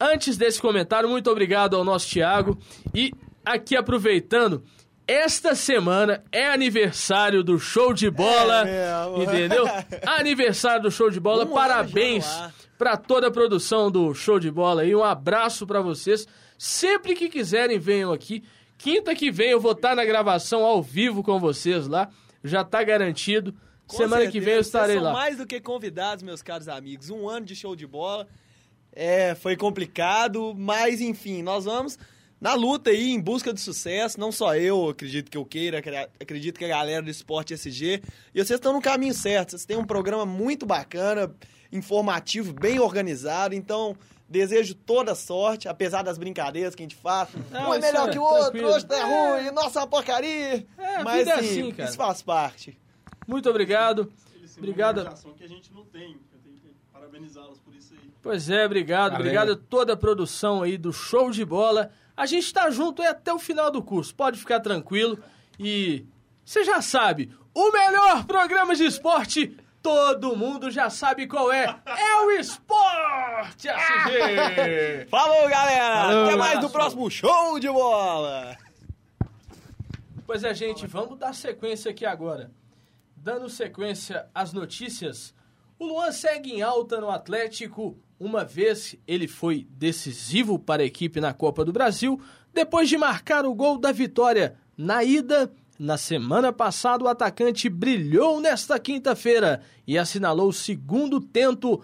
Antes 0.00 0.36
desse 0.36 0.60
comentário, 0.60 1.08
muito 1.08 1.30
obrigado 1.30 1.76
ao 1.76 1.84
nosso 1.84 2.08
Thiago. 2.08 2.58
E 2.92 3.12
aqui 3.44 3.76
aproveitando, 3.76 4.64
esta 5.10 5.56
semana 5.56 6.22
é 6.30 6.46
aniversário 6.46 7.42
do 7.42 7.58
show 7.58 7.92
de 7.92 8.08
bola. 8.08 8.62
É 8.68 8.92
entendeu? 9.20 9.64
Aniversário 10.06 10.84
do 10.84 10.90
show 10.90 11.10
de 11.10 11.18
bola. 11.18 11.44
Parabéns 11.44 12.24
para 12.78 12.96
toda 12.96 13.26
a 13.26 13.30
produção 13.30 13.90
do 13.90 14.14
show 14.14 14.38
de 14.38 14.52
bola 14.52 14.82
aí. 14.82 14.94
Um 14.94 15.02
abraço 15.02 15.66
para 15.66 15.80
vocês. 15.80 16.28
Sempre 16.56 17.16
que 17.16 17.28
quiserem, 17.28 17.76
venham 17.76 18.12
aqui. 18.12 18.44
Quinta 18.78 19.12
que 19.12 19.32
vem 19.32 19.50
eu 19.50 19.60
vou 19.60 19.72
estar 19.72 19.96
na 19.96 20.04
gravação 20.04 20.64
ao 20.64 20.80
vivo 20.80 21.24
com 21.24 21.40
vocês 21.40 21.88
lá. 21.88 22.08
Já 22.44 22.62
tá 22.62 22.80
garantido. 22.84 23.52
Com 23.88 23.96
Semana 23.96 24.22
certeza, 24.22 24.32
que 24.32 24.40
vem 24.40 24.54
eu 24.54 24.60
estarei 24.60 24.94
vocês 24.94 25.02
lá. 25.02 25.10
São 25.10 25.18
mais 25.18 25.36
do 25.38 25.44
que 25.44 25.60
convidados, 25.60 26.22
meus 26.22 26.40
caros 26.40 26.68
amigos. 26.68 27.10
Um 27.10 27.28
ano 27.28 27.44
de 27.46 27.56
show 27.56 27.74
de 27.74 27.84
bola. 27.84 28.28
É, 28.92 29.34
foi 29.34 29.56
complicado, 29.56 30.54
mas 30.56 31.00
enfim, 31.00 31.42
nós 31.42 31.64
vamos 31.64 31.98
na 32.40 32.54
luta 32.54 32.90
aí, 32.90 33.10
em 33.10 33.20
busca 33.20 33.52
de 33.52 33.60
sucesso. 33.60 34.18
Não 34.18 34.32
só 34.32 34.54
eu, 34.56 34.88
acredito 34.88 35.30
que 35.30 35.36
eu 35.36 35.44
queira, 35.44 35.78
acre- 35.78 36.08
acredito 36.18 36.58
que 36.58 36.64
a 36.64 36.68
galera 36.68 37.02
do 37.02 37.10
Esporte 37.10 37.52
SG. 37.54 38.02
E 38.34 38.38
vocês 38.44 38.58
estão 38.58 38.72
no 38.72 38.80
caminho 38.80 39.12
certo. 39.14 39.50
Vocês 39.50 39.64
têm 39.66 39.76
um 39.76 39.84
programa 39.84 40.24
muito 40.24 40.64
bacana, 40.64 41.32
informativo, 41.70 42.52
bem 42.52 42.78
organizado. 42.80 43.54
Então, 43.54 43.96
desejo 44.28 44.74
toda 44.74 45.14
sorte, 45.14 45.68
apesar 45.68 46.02
das 46.02 46.16
brincadeiras 46.18 46.74
que 46.74 46.82
a 46.82 46.84
gente 46.84 46.96
faz. 46.96 47.28
Não, 47.50 47.70
um 47.70 47.74
é 47.74 47.78
melhor 47.80 48.08
é 48.08 48.12
que 48.12 48.18
o 48.18 48.22
outro, 48.22 48.66
hoje 48.66 48.86
tá 48.86 48.96
É. 48.98 49.02
ruim, 49.42 49.50
nossa, 49.50 49.82
é 49.82 49.86
porcaria. 49.86 50.66
É, 50.78 50.96
a 50.96 51.04
mas 51.04 51.26
é 51.26 51.32
assim, 51.32 51.60
assim, 51.62 51.72
cara. 51.72 51.88
isso 51.88 51.98
faz 51.98 52.22
parte. 52.22 52.78
Muito 53.26 53.48
obrigado. 53.50 54.12
Obrigado. 54.56 55.04
que 55.36 55.44
a 55.44 55.48
gente 55.48 55.72
não 55.72 55.84
tem. 55.86 56.12
Eu 56.32 56.38
tenho 56.42 56.56
que 56.56 56.74
parabenizá-los 56.92 57.58
por 57.60 57.74
isso 57.74 57.94
aí. 57.94 58.10
Pois 58.22 58.50
é, 58.50 58.66
obrigado. 58.66 59.12
Valeu. 59.12 59.26
Obrigado 59.26 59.52
a 59.52 59.56
toda 59.56 59.92
a 59.94 59.96
produção 59.96 60.62
aí 60.62 60.76
do 60.76 60.92
Show 60.92 61.30
de 61.30 61.44
Bola. 61.44 61.90
A 62.20 62.26
gente 62.26 62.52
tá 62.52 62.68
junto 62.70 63.00
aí 63.00 63.08
até 63.08 63.32
o 63.32 63.38
final 63.38 63.70
do 63.70 63.82
curso. 63.82 64.14
Pode 64.14 64.38
ficar 64.38 64.60
tranquilo. 64.60 65.18
E 65.58 66.04
você 66.44 66.62
já 66.64 66.82
sabe, 66.82 67.34
o 67.54 67.72
melhor 67.72 68.26
programa 68.26 68.76
de 68.76 68.84
esporte, 68.84 69.56
todo 69.80 70.36
mundo 70.36 70.70
já 70.70 70.90
sabe 70.90 71.26
qual 71.26 71.50
é. 71.50 71.80
É 71.86 72.16
o 72.16 72.30
Esporte 72.32 73.68
SG! 73.68 75.06
Falou, 75.08 75.48
galera! 75.48 76.08
Falou, 76.08 76.24
Até 76.26 76.36
mais 76.36 76.60
no 76.60 76.68
próximo 76.68 77.10
show 77.10 77.58
de 77.58 77.70
bola! 77.70 78.54
Pois 80.26 80.44
é, 80.44 80.52
gente, 80.52 80.86
vamos 80.86 81.18
dar 81.18 81.34
sequência 81.34 81.90
aqui 81.90 82.04
agora. 82.04 82.50
Dando 83.16 83.48
sequência 83.48 84.28
às 84.34 84.52
notícias, 84.52 85.34
o 85.78 85.86
Luan 85.86 86.12
segue 86.12 86.52
em 86.52 86.60
alta 86.60 87.00
no 87.00 87.08
Atlético, 87.08 87.98
uma 88.20 88.44
vez 88.44 88.94
ele 89.08 89.26
foi 89.26 89.66
decisivo 89.70 90.58
para 90.58 90.82
a 90.82 90.84
equipe 90.84 91.22
na 91.22 91.32
Copa 91.32 91.64
do 91.64 91.72
Brasil, 91.72 92.20
depois 92.52 92.86
de 92.86 92.98
marcar 92.98 93.46
o 93.46 93.54
gol 93.54 93.78
da 93.78 93.90
vitória 93.90 94.56
na 94.76 95.02
ida. 95.02 95.50
Na 95.78 95.96
semana 95.96 96.52
passada, 96.52 97.02
o 97.02 97.08
atacante 97.08 97.70
brilhou 97.70 98.38
nesta 98.38 98.78
quinta-feira 98.78 99.62
e 99.86 99.96
assinalou 99.96 100.50
o 100.50 100.52
segundo 100.52 101.18
tento 101.18 101.82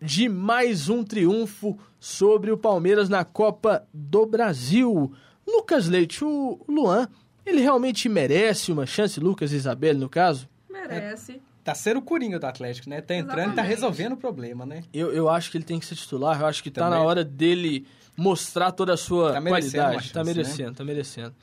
de 0.00 0.26
mais 0.30 0.88
um 0.88 1.04
triunfo 1.04 1.78
sobre 2.00 2.50
o 2.50 2.56
Palmeiras 2.56 3.10
na 3.10 3.22
Copa 3.22 3.86
do 3.92 4.24
Brasil. 4.24 5.12
Lucas 5.46 5.86
Leite, 5.86 6.24
o 6.24 6.58
Luan, 6.66 7.06
ele 7.44 7.60
realmente 7.60 8.08
merece 8.08 8.72
uma 8.72 8.86
chance, 8.86 9.20
Lucas 9.20 9.52
e 9.52 9.56
Isabelle, 9.56 9.98
no 9.98 10.08
caso? 10.08 10.48
Merece. 10.70 11.42
Tá 11.64 11.74
sendo 11.74 11.98
o 11.98 12.02
Coringa 12.02 12.38
do 12.38 12.46
Atlético, 12.46 12.90
né? 12.90 13.00
Tá 13.00 13.14
entrando 13.14 13.52
e 13.52 13.56
tá 13.56 13.62
resolvendo 13.62 14.12
o 14.12 14.16
problema, 14.18 14.66
né? 14.66 14.82
Eu, 14.92 15.10
eu 15.14 15.30
acho 15.30 15.50
que 15.50 15.56
ele 15.56 15.64
tem 15.64 15.80
que 15.80 15.86
ser 15.86 15.94
titular, 15.96 16.38
eu 16.40 16.46
acho 16.46 16.62
que 16.62 16.70
tá 16.70 16.82
Também. 16.82 16.98
na 16.98 17.04
hora 17.04 17.24
dele 17.24 17.86
mostrar 18.16 18.70
toda 18.70 18.92
a 18.92 18.96
sua 18.98 19.32
Tá 19.32 19.40
qualidade. 19.42 20.12
tá 20.12 20.20
chance, 20.22 20.24
merecendo, 20.34 20.74
tá 20.76 20.84
merecendo. 20.84 21.34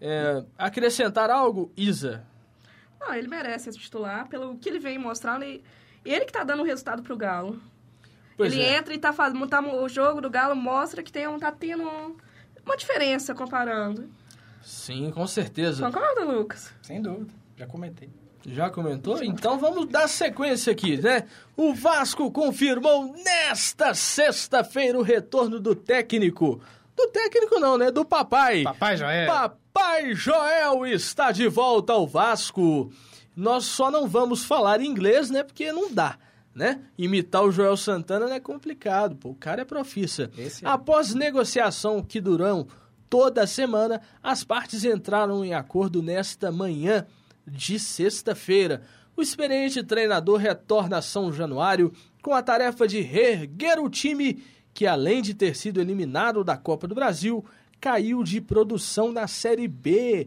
É, 0.00 0.44
acrescentar 0.56 1.30
algo, 1.30 1.72
Isa? 1.76 2.24
Não, 3.00 3.12
ele 3.14 3.26
merece 3.28 3.68
esse 3.68 3.78
titular 3.78 4.28
pelo 4.28 4.56
que 4.56 4.68
ele 4.68 4.78
vem 4.78 4.98
mostrando. 4.98 5.44
E 5.44 5.62
ele 6.04 6.24
que 6.24 6.32
tá 6.32 6.44
dando 6.44 6.60
o 6.62 6.64
resultado 6.66 7.02
pro 7.02 7.16
Galo. 7.16 7.60
Pois 8.36 8.52
ele 8.52 8.62
é. 8.62 8.76
entra 8.78 8.94
e 8.94 8.98
tá 8.98 9.12
fazendo. 9.12 9.46
Tá, 9.48 9.60
o 9.60 9.88
jogo 9.88 10.20
do 10.20 10.30
Galo 10.30 10.54
mostra 10.54 11.02
que 11.02 11.10
tem 11.12 11.26
um, 11.26 11.38
tá 11.38 11.50
tendo 11.52 11.82
um- 11.84 12.16
uma 12.64 12.76
diferença 12.76 13.34
comparando. 13.34 14.08
Sim, 14.62 15.10
com 15.10 15.26
certeza. 15.26 15.84
Concorda, 15.84 16.24
Lucas? 16.24 16.72
Sem 16.82 17.00
dúvida. 17.02 17.32
Já 17.56 17.66
comentei. 17.66 18.10
Já 18.46 18.68
comentou? 18.68 19.22
Então 19.22 19.58
vamos 19.58 19.86
dar 19.86 20.08
sequência 20.08 20.72
aqui, 20.72 20.96
né? 21.00 21.24
O 21.56 21.72
Vasco 21.72 22.30
confirmou 22.30 23.14
nesta 23.24 23.94
sexta-feira 23.94 24.98
o 24.98 25.02
retorno 25.02 25.58
do 25.58 25.74
técnico. 25.74 26.60
Do 26.96 27.08
técnico 27.08 27.58
não, 27.58 27.78
né? 27.78 27.90
Do 27.90 28.04
papai. 28.04 28.62
Papai 28.62 28.96
Joel. 28.96 29.26
Papai 29.26 30.14
Joel 30.14 30.86
está 30.86 31.32
de 31.32 31.48
volta 31.48 31.92
ao 31.92 32.06
Vasco. 32.06 32.92
Nós 33.34 33.64
só 33.64 33.90
não 33.90 34.06
vamos 34.06 34.44
falar 34.44 34.80
inglês, 34.80 35.30
né? 35.30 35.42
Porque 35.42 35.72
não 35.72 35.92
dá, 35.92 36.18
né? 36.54 36.80
Imitar 36.96 37.42
o 37.42 37.50
Joel 37.50 37.76
Santana 37.76 38.26
não 38.26 38.34
é 38.34 38.40
complicado, 38.40 39.16
pô. 39.16 39.30
O 39.30 39.34
cara 39.34 39.62
é 39.62 39.64
profissa. 39.64 40.30
Esse 40.36 40.64
é. 40.64 40.68
Após 40.68 41.14
negociação 41.14 42.02
que 42.02 42.20
durou 42.20 42.68
toda 43.08 43.42
a 43.42 43.46
semana, 43.46 44.00
as 44.22 44.44
partes 44.44 44.84
entraram 44.84 45.44
em 45.44 45.54
acordo 45.54 46.02
nesta 46.02 46.52
manhã 46.52 47.06
de 47.46 47.78
sexta-feira. 47.78 48.82
O 49.16 49.22
experiente 49.22 49.82
treinador 49.82 50.38
retorna 50.38 50.98
a 50.98 51.02
São 51.02 51.32
Januário 51.32 51.92
com 52.22 52.32
a 52.34 52.42
tarefa 52.42 52.86
de 52.88 53.00
reerguer 53.00 53.78
o 53.78 53.88
time 53.88 54.42
que, 54.72 54.86
além 54.86 55.22
de 55.22 55.34
ter 55.34 55.54
sido 55.54 55.80
eliminado 55.80 56.42
da 56.42 56.56
Copa 56.56 56.88
do 56.88 56.94
Brasil, 56.94 57.44
caiu 57.80 58.24
de 58.24 58.40
produção 58.40 59.12
na 59.12 59.26
Série 59.28 59.68
B. 59.68 60.26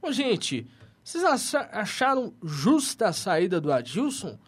Ô, 0.00 0.10
gente, 0.12 0.66
vocês 1.04 1.24
acha- 1.24 1.68
acharam 1.72 2.32
justa 2.42 3.08
a 3.08 3.12
saída 3.12 3.60
do 3.60 3.72
Adilson? 3.72 4.38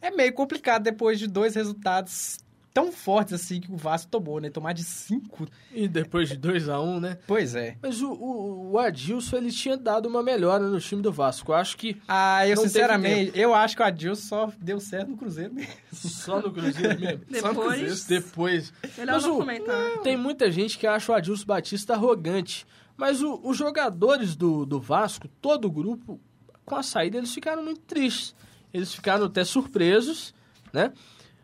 É 0.00 0.10
meio 0.10 0.32
complicado 0.32 0.82
depois 0.82 1.18
de 1.18 1.26
dois 1.26 1.54
resultados 1.54 2.38
tão 2.72 2.92
fortes 2.92 3.32
assim 3.34 3.60
que 3.60 3.70
o 3.72 3.76
Vasco 3.76 4.10
tomou, 4.10 4.40
né? 4.40 4.48
Tomar 4.48 4.72
de 4.72 4.84
cinco. 4.84 5.46
E 5.72 5.88
depois 5.88 6.28
de 6.28 6.36
2 6.36 6.68
a 6.68 6.80
1 6.80 6.88
um, 6.88 7.00
né? 7.00 7.18
Pois 7.26 7.54
é. 7.54 7.76
Mas 7.82 8.00
o, 8.00 8.12
o, 8.12 8.70
o 8.72 8.78
Adilson, 8.78 9.36
ele 9.38 9.50
tinha 9.50 9.76
dado 9.76 10.06
uma 10.06 10.22
melhora 10.22 10.62
no 10.68 10.80
time 10.80 11.02
do 11.02 11.10
Vasco. 11.12 11.50
Eu 11.52 11.56
acho 11.56 11.76
que 11.76 12.00
Ah, 12.06 12.46
eu 12.46 12.50
Não 12.50 12.62
teve 12.62 12.68
sinceramente, 12.68 13.32
eu 13.38 13.54
acho 13.54 13.76
que 13.76 13.82
o 13.82 13.84
Adilson 13.86 14.22
só 14.28 14.52
deu 14.60 14.78
certo 14.80 15.08
no 15.10 15.16
Cruzeiro 15.16 15.52
mesmo. 15.52 15.72
só 15.92 16.40
no 16.40 16.52
Cruzeiro 16.52 16.98
mesmo. 17.00 17.20
Só 17.40 17.52
no 17.52 17.60
Cruzeiro. 17.60 17.86
Depois, 17.86 18.04
Depois. 18.06 18.72
melhor 18.96 19.14
Mas 19.14 19.24
não 19.24 19.34
o- 19.34 19.38
comentar. 19.38 19.98
Tem 20.02 20.16
muita 20.16 20.50
gente 20.50 20.78
que 20.78 20.86
acha 20.86 21.10
o 21.10 21.14
Adilson 21.14 21.44
Batista 21.46 21.94
arrogante. 21.94 22.66
Mas 22.96 23.22
o- 23.22 23.40
os 23.42 23.56
jogadores 23.56 24.36
do, 24.36 24.64
do 24.66 24.78
Vasco, 24.78 25.26
todo 25.40 25.64
o 25.64 25.70
grupo, 25.70 26.20
com 26.64 26.76
a 26.76 26.82
saída, 26.82 27.16
eles 27.18 27.32
ficaram 27.34 27.64
muito 27.64 27.80
tristes. 27.80 28.34
Eles 28.72 28.94
ficaram 28.94 29.24
até 29.26 29.42
surpresos, 29.44 30.32
né? 30.72 30.92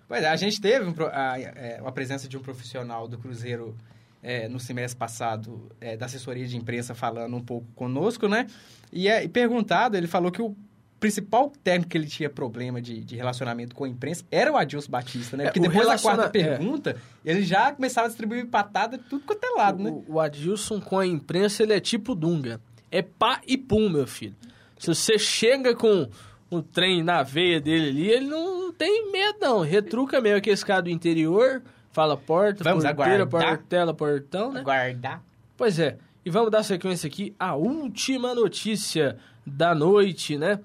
Pois 0.08 0.22
é, 0.22 0.28
a 0.28 0.36
gente 0.36 0.60
teve 0.60 0.84
um 0.86 0.94
a, 1.12 1.38
é, 1.40 1.80
a 1.84 1.92
presença 1.92 2.28
de 2.28 2.36
um 2.36 2.40
profissional 2.40 3.08
do 3.08 3.18
Cruzeiro 3.18 3.76
é, 4.22 4.48
no 4.48 4.58
semestre 4.60 4.98
passado, 4.98 5.70
é, 5.80 5.96
da 5.96 6.06
assessoria 6.06 6.46
de 6.46 6.56
imprensa, 6.56 6.94
falando 6.94 7.36
um 7.36 7.42
pouco 7.42 7.66
conosco, 7.74 8.28
né? 8.28 8.46
E, 8.92 9.08
é, 9.08 9.24
e 9.24 9.28
perguntado, 9.28 9.96
ele 9.96 10.06
falou 10.06 10.30
que 10.30 10.40
o 10.42 10.54
principal 10.98 11.52
técnico 11.62 11.90
que 11.90 11.98
ele 11.98 12.06
tinha 12.06 12.30
problema 12.30 12.80
de, 12.80 13.04
de 13.04 13.16
relacionamento 13.16 13.74
com 13.74 13.84
a 13.84 13.88
imprensa 13.88 14.24
era 14.30 14.50
o 14.50 14.56
Adilson 14.56 14.90
Batista, 14.90 15.36
né? 15.36 15.44
É, 15.44 15.46
Porque 15.48 15.58
o 15.60 15.62
depois 15.62 15.78
da 15.84 15.90
relaciona- 15.92 16.16
quarta 16.22 16.38
é. 16.38 16.42
pergunta, 16.42 16.96
ele 17.24 17.42
já 17.42 17.72
começava 17.72 18.06
a 18.06 18.08
distribuir 18.08 18.46
patada 18.46 18.96
de 18.96 19.04
tudo 19.04 19.24
quanto 19.24 19.44
é 19.44 19.50
lado, 19.50 19.82
né? 19.82 19.90
O, 19.90 20.14
o 20.14 20.20
Adilson 20.20 20.80
com 20.80 20.98
a 20.98 21.06
imprensa, 21.06 21.62
ele 21.62 21.72
é 21.74 21.80
tipo 21.80 22.14
Dunga. 22.14 22.60
É 22.90 23.02
pá 23.02 23.40
e 23.46 23.58
pum, 23.58 23.88
meu 23.88 24.06
filho. 24.06 24.34
Se 24.78 24.86
você 24.88 25.18
chega 25.18 25.74
com 25.74 26.08
o 26.50 26.62
trem 26.62 27.02
na 27.02 27.22
veia 27.22 27.60
dele 27.60 27.88
ali, 27.88 28.10
ele 28.10 28.26
não 28.26 28.72
tem 28.72 29.10
medo, 29.10 29.38
não. 29.40 29.60
Retruca 29.60 30.20
mesmo 30.20 30.38
aquele 30.38 30.56
cara 30.58 30.82
do 30.82 30.90
interior, 30.90 31.62
fala 31.92 32.16
porta, 32.16 32.62
Vamos 32.62 32.84
porteira, 32.84 33.22
aguardar. 33.24 33.58
portela, 33.58 33.94
portão, 33.94 34.52
né? 34.52 34.62
Guardar. 34.62 35.22
Pois 35.56 35.78
é. 35.78 35.98
E 36.24 36.30
vamos 36.30 36.50
dar 36.50 36.62
sequência 36.62 37.06
aqui 37.06 37.34
à 37.38 37.54
última 37.54 38.34
notícia 38.34 39.16
da 39.46 39.74
noite, 39.74 40.36
né? 40.36 40.60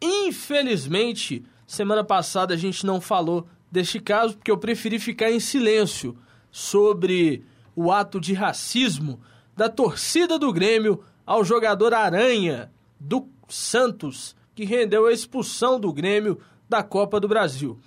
Infelizmente, 0.00 1.44
semana 1.66 2.04
passada 2.04 2.54
a 2.54 2.56
gente 2.56 2.84
não 2.86 3.00
falou 3.00 3.46
deste 3.70 4.00
caso 4.00 4.34
porque 4.36 4.50
eu 4.50 4.58
preferi 4.58 4.98
ficar 4.98 5.30
em 5.30 5.40
silêncio 5.40 6.16
sobre 6.50 7.44
o 7.74 7.90
ato 7.92 8.20
de 8.20 8.32
racismo 8.34 9.20
da 9.56 9.68
torcida 9.68 10.38
do 10.38 10.52
Grêmio 10.52 11.02
ao 11.24 11.44
jogador 11.44 11.94
Aranha 11.94 12.70
do 12.98 13.28
Santos, 13.48 14.34
que 14.60 14.66
rendeu 14.66 15.06
a 15.06 15.12
expulsão 15.12 15.80
do 15.80 15.90
Grêmio 15.90 16.38
da 16.68 16.82
Copa 16.82 17.18
do 17.18 17.26
Brasil. 17.26 17.78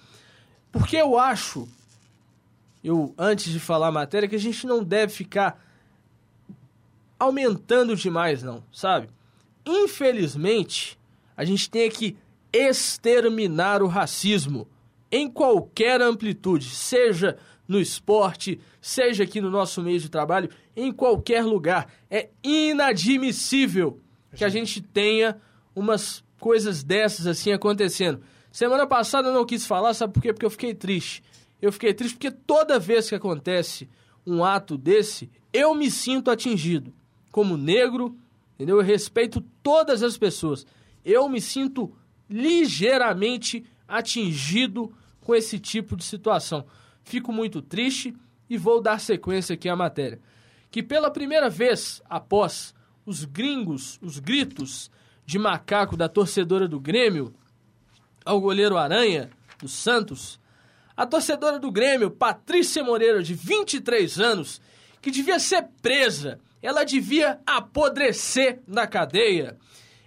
Porque 0.72 0.98
eu 0.98 1.20
acho, 1.20 1.68
eu 2.84 3.14
antes 3.16 3.52
de 3.54 3.60
falar 3.60 3.90
a 3.90 3.92
matéria, 3.92 4.28
que 4.28 4.36
a 4.36 4.40
gente 4.40 4.66
não 4.66 4.84
deve 4.84 5.14
ficar 5.14 5.64
aumentando 7.20 7.96
demais, 7.96 8.42
não, 8.42 8.64
sabe? 8.72 9.08
Infelizmente, 9.64 10.98
a 11.38 11.46
gente 11.46 11.70
tem 11.70 11.92
que 11.92 12.18
exterminar 12.52 13.84
o 13.84 13.88
racismo 13.88 14.68
em 15.12 15.30
qualquer 15.30 16.02
amplitude, 16.02 16.72
seja 16.72 17.38
no 17.68 17.80
esporte, 17.80 18.60
seja 18.82 19.26
aqui 19.26 19.40
no 19.40 19.52
nosso 19.52 19.80
meio 19.80 20.00
de 20.00 20.10
trabalho, 20.10 20.50
em 20.76 20.92
qualquer 20.92 21.46
lugar. 21.46 21.88
É 22.10 22.30
inadmissível 22.44 24.02
que 24.36 24.44
a 24.44 24.50
gente 24.50 24.82
tenha 24.82 25.40
umas 25.76 26.24
coisas 26.44 26.84
dessas 26.84 27.26
assim 27.26 27.54
acontecendo. 27.54 28.22
Semana 28.52 28.86
passada 28.86 29.30
eu 29.30 29.34
não 29.34 29.46
quis 29.46 29.66
falar, 29.66 29.94
sabe 29.94 30.12
por 30.12 30.22
quê? 30.22 30.34
Porque 30.34 30.46
eu 30.46 30.50
fiquei 30.50 30.76
triste. 30.76 31.24
Eu 31.62 31.72
fiquei 31.72 31.94
triste 31.94 32.16
porque 32.16 32.32
toda 32.32 32.78
vez 32.78 33.08
que 33.08 33.16
acontece 33.16 33.90
um 34.28 34.44
ato 34.44 34.78
desse, 34.78 35.32
eu 35.54 35.74
me 35.74 35.90
sinto 35.90 36.30
atingido. 36.30 36.94
Como 37.32 37.56
negro, 37.56 38.18
entendeu? 38.56 38.76
Eu 38.76 38.84
respeito 38.84 39.40
todas 39.64 40.04
as 40.04 40.18
pessoas. 40.18 40.68
Eu 41.06 41.30
me 41.30 41.40
sinto 41.40 41.96
ligeiramente 42.30 43.64
atingido 43.88 44.94
com 45.22 45.34
esse 45.34 45.58
tipo 45.58 45.96
de 45.96 46.04
situação. 46.04 46.66
Fico 47.06 47.32
muito 47.32 47.62
triste 47.62 48.14
e 48.50 48.58
vou 48.58 48.82
dar 48.82 49.00
sequência 49.00 49.54
aqui 49.54 49.70
à 49.70 49.78
matéria. 49.78 50.20
Que 50.70 50.84
pela 50.84 51.10
primeira 51.10 51.50
vez 51.50 52.02
após 52.10 52.76
os 53.06 53.24
gringos, 53.24 53.98
os 54.02 54.20
gritos 54.20 54.92
de 55.26 55.40
macaco 55.40 55.96
da 55.96 56.10
torcedora 56.10 56.68
do 56.68 56.80
Grêmio 56.80 57.34
ao 58.26 58.40
goleiro 58.40 58.78
Aranha, 58.78 59.30
do 59.60 59.68
Santos, 59.68 60.40
a 60.96 61.06
torcedora 61.06 61.60
do 61.60 61.72
Grêmio, 61.72 62.12
Patrícia 62.12 62.84
Moreira, 62.84 63.24
de 63.24 63.34
23 63.34 64.20
anos, 64.20 64.62
que 65.02 65.12
devia 65.12 65.40
ser 65.40 65.68
presa, 65.82 66.40
ela 66.62 66.84
devia 66.84 67.40
apodrecer 67.46 68.62
na 68.68 68.88
cadeia. 68.88 69.58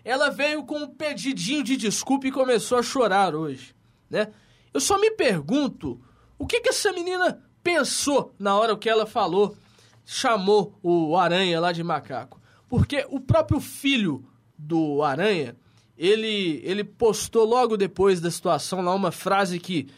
Ela 0.05 0.31
veio 0.31 0.65
com 0.65 0.79
um 0.79 0.89
pedidinho 0.89 1.63
de 1.63 1.77
desculpa 1.77 2.29
e 2.29 2.33
começou 2.33 2.79
a 2.79 2.83
chorar 2.83 3.35
hoje, 3.35 3.75
né? 4.09 4.29
Eu 4.73 4.81
só 4.81 4.99
me 4.99 5.11
pergunto, 5.11 6.01
o 6.39 6.47
que 6.47 6.61
que 6.61 6.69
essa 6.69 6.93
menina 6.93 7.43
pensou 7.63 8.33
na 8.39 8.55
hora 8.55 8.77
que 8.77 8.89
ela 8.89 9.07
falou, 9.07 9.57
chamou 10.05 10.79
o 10.83 11.17
Aranha 11.17 11.59
lá 11.61 11.73
de 11.73 11.83
macaco? 11.83 12.41
Porque 12.69 13.05
o 13.11 13.19
próprio 13.19 13.59
filho 13.59 14.25
do 14.59 15.03
Aranha, 15.03 15.57
ele, 15.97 16.61
ele 16.65 16.85
postou 16.85 17.45
logo 17.45 17.77
depois 17.77 18.21
da 18.21 18.31
situação 18.31 18.83
lá 18.83 18.95
uma 18.95 19.11
frase 19.13 19.59
que, 19.59 19.89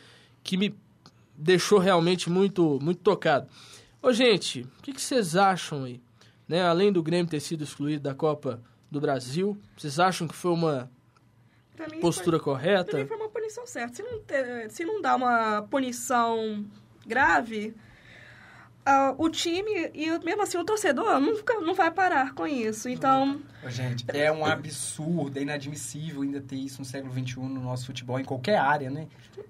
que 0.42 0.56
me 0.56 0.74
deixou 1.36 1.78
realmente 1.78 2.28
muito, 2.30 2.78
muito 2.82 3.00
tocado. 3.00 3.48
Ô, 4.02 4.12
gente, 4.12 4.62
o 4.62 4.82
que, 4.82 4.92
que 4.92 5.00
vocês 5.00 5.36
acham 5.36 5.84
aí? 5.84 6.00
Né? 6.46 6.62
Além 6.62 6.92
do 6.92 7.02
Grêmio 7.02 7.30
ter 7.30 7.40
sido 7.40 7.64
excluído 7.64 8.02
da 8.04 8.14
Copa 8.14 8.60
do 8.90 9.00
Brasil, 9.00 9.58
vocês 9.76 9.98
acham 10.00 10.26
que 10.26 10.34
foi 10.34 10.52
uma 10.52 10.90
mim, 11.90 12.00
postura 12.00 12.38
foi, 12.38 12.44
correta? 12.44 12.90
Pra 12.90 13.00
mim 13.00 13.06
foi 13.06 13.16
uma 13.16 13.28
punição 13.28 13.66
certa. 13.66 13.96
Se 13.96 14.02
não, 14.02 14.18
ter- 14.20 14.70
se 14.70 14.84
não 14.84 15.02
dá 15.02 15.14
uma 15.16 15.62
punição 15.62 16.64
grave, 17.06 17.74
ah, 18.88 19.14
o 19.18 19.28
time 19.28 19.90
e 19.94 20.10
mesmo 20.24 20.42
assim 20.42 20.56
o 20.58 20.64
torcedor 20.64 21.20
não, 21.20 21.36
fica- 21.36 21.60
não 21.60 21.74
vai 21.74 21.90
parar 21.90 22.32
com 22.34 22.46
isso. 22.46 22.88
Então, 22.88 23.40
Gente, 23.68 24.04
é 24.08 24.30
um 24.32 24.44
absurdo, 24.46 25.38
é 25.38 25.42
inadmissível 25.42 26.22
ainda 26.22 26.40
ter 26.40 26.56
isso 26.56 26.78
no 26.80 26.84
século 26.84 27.12
XXI 27.12 27.36
no 27.40 27.60
nosso 27.60 27.86
futebol, 27.86 28.18
em 28.18 28.24
qualquer 28.24 28.56
área, 28.58 28.90
né? 28.90 29.06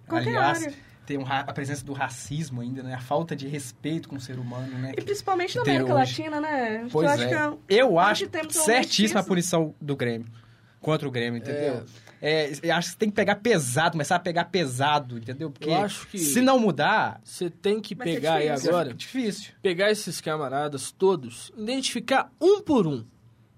Qualquer 0.09 0.31
Aliás, 0.37 0.63
área. 0.65 0.75
tem 1.07 1.19
um 1.19 1.25
a 1.27 1.45
presença 1.53 1.85
do 1.85 1.93
racismo 1.93 2.61
ainda, 2.61 2.83
né? 2.83 2.95
A 2.95 3.01
falta 3.01 3.37
de 3.37 3.47
respeito 3.47 4.09
com 4.09 4.17
o 4.17 4.21
ser 4.21 4.39
humano, 4.39 4.77
né? 4.79 4.93
e 4.97 5.01
principalmente 5.03 5.57
na 5.57 5.63
América 5.63 5.85
hoje. 5.85 5.95
Latina, 6.23 6.41
né? 6.41 6.89
Pois 6.91 7.07
eu 7.07 7.13
acho 7.15 7.25
é. 7.25 7.29
que 7.29 7.35
é- 7.35 7.81
Eu 7.81 7.99
acho 7.99 8.29
certíssima 8.51 9.21
a 9.21 9.25
punição 9.25 9.75
do 9.81 9.95
Grêmio. 9.95 10.27
Contra 10.81 11.09
o 11.09 11.11
Grêmio, 11.11 11.39
entendeu? 11.39 11.83
É, 12.21 12.53
eu 12.63 12.75
acho 12.75 12.93
que 12.93 12.97
tem 12.97 13.11
que 13.11 13.15
pegar 13.17 13.37
pesado, 13.37 13.93
começar 13.93 14.17
a 14.17 14.21
pegar 14.21 14.45
pesado, 14.47 15.19
entendeu? 15.19 15.51
Porque 15.51 15.69
Eu 15.69 15.75
acho 15.77 16.07
que- 16.09 16.19
se 16.19 16.41
não 16.41 16.59
mudar, 16.59 17.21
Você 17.23 17.49
tem 17.51 17.81
que 17.81 17.95
pegar 17.95 18.35
aí 18.35 18.49
difícil. 18.49 18.71
agora, 18.71 18.91
é 18.91 18.93
difícil. 18.95 19.53
pegar 19.63 19.91
esses 19.91 20.21
camaradas 20.21 20.91
todos, 20.91 21.53
identificar 21.57 22.33
um 22.41 22.61
por 22.61 22.87
um, 22.87 23.05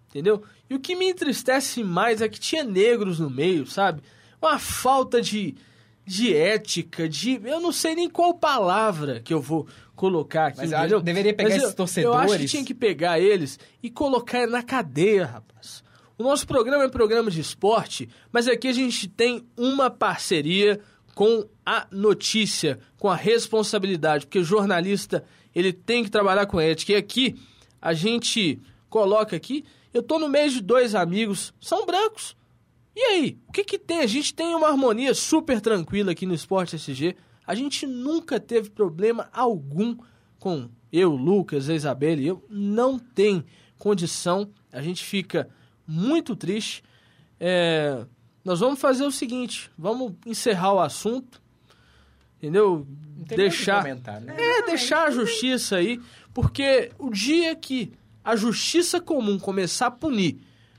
entendeu? 0.09 0.42
E 0.68 0.74
o 0.74 0.80
que 0.80 0.94
me 0.94 1.09
entristece 1.11 1.83
mais 1.83 2.20
é 2.20 2.28
que 2.28 2.38
tinha 2.40 2.62
negros 2.64 3.18
no 3.18 3.30
meio, 3.30 3.66
sabe? 3.66 4.02
Uma 4.40 4.59
falta 4.59 5.20
de, 5.22 5.54
de 6.06 6.35
ética, 6.35 7.09
de... 7.09 7.40
Eu 7.44 7.61
não 7.61 7.72
sei 7.72 7.94
nem 7.94 8.09
qual 8.11 8.35
palavra 8.35 9.20
que 9.20 9.33
eu 9.33 9.40
vou 9.40 9.66
colocar 9.96 10.46
aqui, 10.48 10.59
Mas 10.59 10.72
eu 10.72 10.78
entendeu? 10.78 11.00
deveria 11.00 11.35
pegar 11.35 11.48
Mas 11.50 11.56
esses 11.59 11.70
eu- 11.70 11.76
torcedores- 11.76 12.28
Eu 12.30 12.35
acho 12.35 12.42
que 12.44 12.48
tinha 12.50 12.64
que 12.64 12.74
pegar 12.74 13.18
eles 13.20 13.59
e 13.83 13.90
colocar 13.90 14.46
na 14.46 14.62
cadeia, 14.62 15.26
rapaz. 15.26 15.83
O 16.20 16.22
nosso 16.22 16.46
programa 16.46 16.85
é 16.85 16.88
programa 16.90 17.30
de 17.30 17.40
esporte, 17.40 18.06
mas 18.30 18.46
aqui 18.46 18.68
a 18.68 18.74
gente 18.74 19.09
tem 19.09 19.42
uma 19.56 19.88
parceria 19.88 20.78
com 21.14 21.48
a 21.64 21.87
notícia, 21.90 22.78
com 22.98 23.09
a 23.09 23.16
responsabilidade, 23.16 24.26
porque 24.26 24.40
o 24.40 24.44
jornalista 24.44 25.24
ele 25.54 25.72
tem 25.72 26.04
que 26.04 26.11
trabalhar 26.11 26.44
com 26.44 26.61
ética. 26.61 26.92
E 26.92 26.96
aqui 26.96 27.37
a 27.80 27.94
gente 27.94 28.61
coloca 28.90 29.35
aqui, 29.35 29.64
eu 29.94 30.02
tô 30.02 30.18
no 30.18 30.28
meio 30.28 30.50
de 30.50 30.61
dois 30.61 30.94
amigos, 30.94 31.54
são 31.59 31.87
brancos. 31.87 32.37
E 32.94 33.00
aí, 33.00 33.38
o 33.48 33.52
que 33.52 33.64
que 33.64 33.78
tem? 33.78 34.00
A 34.00 34.06
gente 34.06 34.35
tem 34.35 34.54
uma 34.54 34.68
harmonia 34.68 35.14
super 35.14 35.59
tranquila 35.59 36.12
aqui 36.12 36.26
no 36.26 36.35
Esporte 36.35 36.76
SG. 36.76 37.16
A 37.46 37.54
gente 37.54 37.87
nunca 37.87 38.38
teve 38.38 38.68
problema 38.68 39.30
algum 39.33 39.96
com 40.38 40.68
eu, 40.92 41.16
Lucas, 41.16 41.70
a 41.70 41.74
Isabela 41.74 42.20
e 42.20 42.26
eu. 42.26 42.44
Não 42.50 42.98
tem 42.98 43.42
condição. 43.78 44.50
A 44.70 44.83
gente 44.83 45.02
fica 45.02 45.48
muito 45.90 46.37
triste. 46.37 46.83
É, 47.38 48.05
nós 48.44 48.61
vamos 48.61 48.81
fazer 48.81 49.05
o 49.05 49.11
seguinte: 49.11 49.70
vamos 49.76 50.12
encerrar 50.24 50.72
o 50.74 50.81
assunto, 50.81 51.40
entendeu? 52.38 52.87
Deixar, 53.26 53.83
comentar, 53.83 54.20
né? 54.20 54.35
é, 54.38 54.62
deixar 54.62 55.07
a 55.09 55.11
justiça 55.11 55.76
aí, 55.76 56.00
porque 56.33 56.90
o 56.98 57.11
dia 57.11 57.55
que 57.55 57.92
a 58.24 58.35
justiça 58.37 59.00
comum 59.00 59.38
começar 59.38 59.87
a 59.87 59.90
punir 59.90 60.38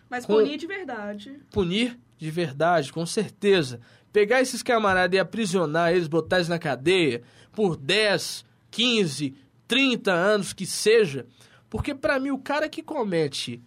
mas 0.09 0.25
Com- 0.25 0.33
punir 0.35 0.57
de 0.57 0.67
verdade. 0.67 1.39
punir 1.51 1.97
de 2.17 2.29
verdade, 2.29 2.91
com 2.91 3.05
certeza. 3.05 3.79
Pegar 4.11 4.41
esses 4.41 4.61
camaradas 4.61 5.15
e 5.15 5.19
aprisionar 5.19 5.91
eles, 5.93 6.07
botar 6.09 6.35
eles 6.37 6.49
na 6.49 6.59
cadeia 6.59 7.21
por 7.53 7.77
10, 7.77 8.43
15, 8.69 9.33
30 9.67 10.11
anos 10.11 10.51
que 10.51 10.65
seja. 10.65 11.25
Porque 11.69 11.95
para 11.95 12.19
mim 12.19 12.29
o 12.31 12.37
cara 12.37 12.67
que 12.67 12.83
comete 12.83 13.61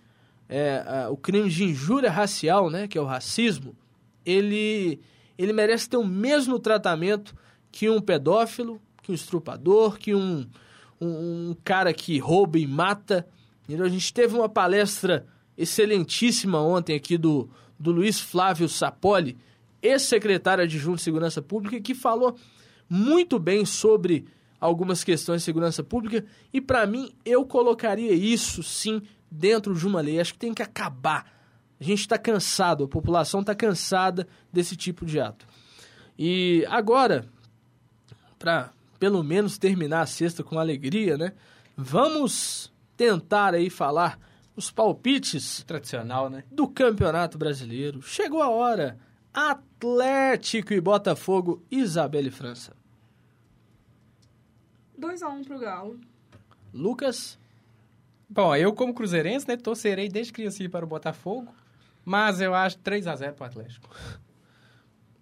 é, 0.49 0.83
a- 0.87 1.11
o 1.11 1.17
crime 1.17 1.49
de 1.49 1.65
injúria 1.65 2.11
racial, 2.11 2.71
né, 2.71 2.87
que 2.89 2.99
é 2.99 3.01
o 3.01 3.05
racismo, 3.05 3.75
ele, 4.25 5.01
ele 5.39 5.53
merece 5.53 5.89
ter 5.89 5.97
o 5.97 6.07
mesmo 6.07 6.59
tratamento 6.59 7.35
que 7.71 7.89
um 7.91 8.01
pedófilo, 8.01 8.81
que 9.03 9.11
um 9.11 9.15
estrupador, 9.15 9.99
que 9.99 10.15
um, 10.15 10.47
um, 11.01 11.07
um 11.51 11.57
cara 11.65 11.93
que 11.93 12.19
rouba 12.19 12.59
e 12.59 12.67
mata. 12.67 13.27
A 13.69 13.89
gente 13.89 14.13
teve 14.13 14.35
uma 14.37 14.49
palestra 14.49 15.27
excelentíssima 15.57 16.61
ontem 16.61 16.95
aqui 16.97 17.19
do, 17.19 17.49
do 17.79 17.91
Luiz 17.93 18.21
Flávio 18.21 18.69
Sapoli, 18.69 19.37
ex-secretário 19.83 20.65
adjunto 20.65 20.97
de 20.97 21.03
Segurança 21.03 21.43
Pública, 21.43 21.81
que 21.81 21.95
falou 21.95 22.37
muito 22.89 23.39
bem 23.39 23.65
sobre 23.67 24.25
algumas 24.61 25.05
questões 25.05 25.43
de 25.43 25.45
segurança 25.45 25.83
pública 25.83 26.25
e 26.53 26.59
para 26.61 26.87
mim 26.87 27.13
eu 27.25 27.45
colocaria 27.45 28.13
isso 28.15 28.63
sim 28.63 29.03
dentro 29.35 29.75
de 29.75 29.87
uma 29.87 30.01
lei. 30.01 30.21
Acho 30.21 30.33
que 30.33 30.39
tem 30.39 30.55
que 30.55 30.63
acabar. 30.63 31.33
A 31.81 31.85
gente 31.85 32.01
está 32.01 32.17
cansado, 32.17 32.85
a 32.85 32.89
população 32.89 33.41
está 33.41 33.55
cansada 33.55 34.29
desse 34.53 34.77
tipo 34.77 35.05
de 35.05 35.21
ato. 35.21 35.47
E 36.19 36.65
agora, 36.69 37.27
para 38.39 38.71
pelo 38.99 39.23
menos 39.23 39.59
terminar 39.59 40.03
a 40.03 40.07
sexta 40.07 40.43
com 40.43 40.59
alegria, 40.59 41.19
né? 41.19 41.33
Vamos 41.77 42.73
tentar 42.97 43.53
aí 43.53 43.69
falar 43.69 44.19
os 44.57 44.71
palpites 44.71 45.65
Tradicional, 45.65 46.31
né? 46.31 46.45
do 46.51 46.69
Campeonato 46.69 47.37
Brasileiro. 47.37 48.01
Chegou 48.01 48.41
a 48.41 48.49
hora. 48.49 48.99
Atlético 49.35 50.73
e 50.73 50.81
Botafogo, 50.81 51.61
Isabelle 51.69 52.31
França. 52.31 52.73
2x1 54.99 55.45
pro 55.45 55.59
Galo. 55.59 56.01
Lucas, 56.73 57.37
Bom, 58.29 58.55
eu 58.57 58.73
como 58.73 58.95
cruzeirense, 58.95 59.47
né, 59.47 59.57
torcerei 59.57 60.09
desde 60.09 60.33
criancinha 60.33 60.69
para 60.69 60.85
o 60.85 60.89
Botafogo, 60.89 61.55
mas 62.05 62.41
eu 62.41 62.55
acho 62.55 62.79
3 62.79 63.07
a 63.07 63.17
0 63.17 63.35
para 63.35 63.45
o 63.45 63.47
Atlético. 63.47 63.89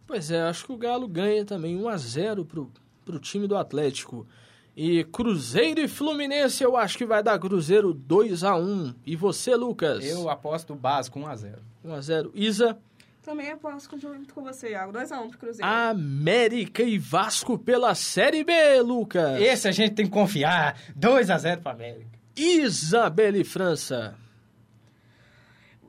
pois 0.06 0.30
é, 0.30 0.42
acho 0.42 0.66
que 0.66 0.72
o 0.72 0.76
Galo 0.76 1.08
ganha 1.08 1.44
também 1.44 1.76
1 1.76 1.88
a 1.88 1.96
0 1.96 2.44
pro, 2.44 2.70
pro 3.04 3.18
time 3.18 3.46
do 3.46 3.56
Atlético. 3.56 4.26
E 4.74 5.04
Cruzeiro 5.04 5.80
e 5.80 5.88
Fluminense, 5.88 6.64
eu 6.64 6.76
acho 6.76 6.96
que 6.96 7.04
vai 7.04 7.22
dar 7.22 7.38
Cruzeiro 7.38 7.92
2 7.92 8.42
a 8.42 8.56
1 8.56 8.94
E 9.04 9.14
você, 9.14 9.54
Lucas? 9.54 10.02
Eu 10.04 10.30
aposto 10.30 10.74
básico 10.74 11.18
1 11.20 11.26
a 11.26 11.36
0 11.36 11.62
1 11.84 11.92
a 11.92 12.00
0 12.00 12.32
Isa, 12.34 12.78
Também 13.22 13.50
aposto 13.50 13.98
junto 13.98 14.32
com 14.32 14.42
você, 14.42 14.70
Iago. 14.70 14.92
2x1 14.92 15.28
pro 15.28 15.38
Cruzeiro. 15.38 15.70
América 15.70 16.82
e 16.82 16.98
Vasco 16.98 17.58
pela 17.58 17.94
Série 17.94 18.44
B, 18.44 18.80
Lucas. 18.80 19.40
Esse 19.40 19.68
a 19.68 19.72
gente 19.72 19.94
tem 19.94 20.06
que 20.06 20.12
confiar. 20.12 20.76
2 20.96 21.28
a 21.28 21.36
0 21.36 21.60
para 21.60 21.72
América. 21.72 22.21
Isabelle 22.36 23.44
França. 23.44 24.16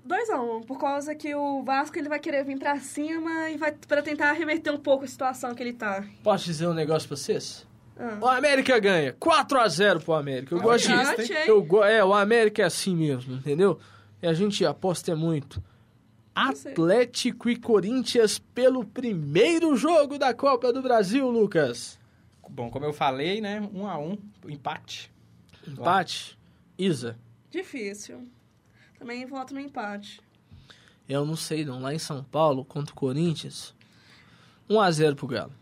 2x1, 0.08 0.66
por 0.66 0.78
causa 0.78 1.16
que 1.16 1.34
o 1.34 1.64
Vasco 1.64 1.98
ele 1.98 2.10
vai 2.10 2.20
querer 2.20 2.44
vir 2.44 2.60
pra 2.60 2.78
cima 2.80 3.50
e 3.50 3.58
vai 3.58 3.72
para 3.72 4.02
tentar 4.02 4.34
reverter 4.34 4.72
um 4.72 4.78
pouco 4.78 5.06
a 5.06 5.08
situação 5.08 5.56
que 5.56 5.64
ele 5.64 5.74
tá. 5.74 6.04
Posso 6.22 6.46
dizer 6.46 6.68
um 6.68 6.74
negócio 6.74 7.08
pra 7.08 7.16
vocês? 7.16 7.66
Ah. 7.98 8.18
O 8.20 8.28
América 8.28 8.78
ganha 8.80 9.14
4 9.14 9.60
a 9.60 9.68
0 9.68 10.02
pro 10.02 10.14
América. 10.14 10.54
Eu 10.54 10.62
gosto 10.62 10.88
de 10.88 10.94
Confiante, 10.94 11.34
hein? 11.34 11.44
eu 11.48 11.64
go... 11.64 11.84
É, 11.84 12.04
o 12.04 12.14
América 12.14 12.64
é 12.64 12.66
assim 12.66 12.96
mesmo, 12.96 13.36
entendeu? 13.36 13.80
E 14.22 14.28
a 14.28 14.34
gente 14.34 14.66
aposta 14.66 15.16
muito. 15.16 15.64
sei. 16.56 16.72
Atlético 16.72 17.50
e 17.50 17.56
Corinthians 17.56 18.40
pelo 18.40 18.84
primeiro 18.84 19.76
jogo 19.78 20.18
da 20.18 20.34
Copa 20.34 20.74
do 20.74 20.82
Brasil, 20.82 21.30
Lucas. 21.30 21.98
Bom, 22.50 22.70
como 22.70 22.86
eu 22.86 22.94
falei, 22.94 23.40
né, 23.40 23.62
1 23.74 23.88
a 23.88 23.98
1 23.98 24.18
empate. 24.50 25.13
Empate? 25.68 26.38
Isa, 26.78 27.18
Difícil. 27.50 28.28
Também 28.98 29.26
voto 29.26 29.54
no 29.54 29.60
empate. 29.60 30.20
eu 31.08 31.26
não 31.26 31.36
sei 31.36 31.64
não. 31.66 31.80
Lá 31.82 31.94
em 31.94 32.00
São 32.00 32.24
Paulo, 32.24 32.64
contra 32.66 32.94
o 32.94 32.98
Corinthians, 32.98 33.76
1x0 34.70 35.16
pro 35.16 35.28
Galo. 35.28 35.54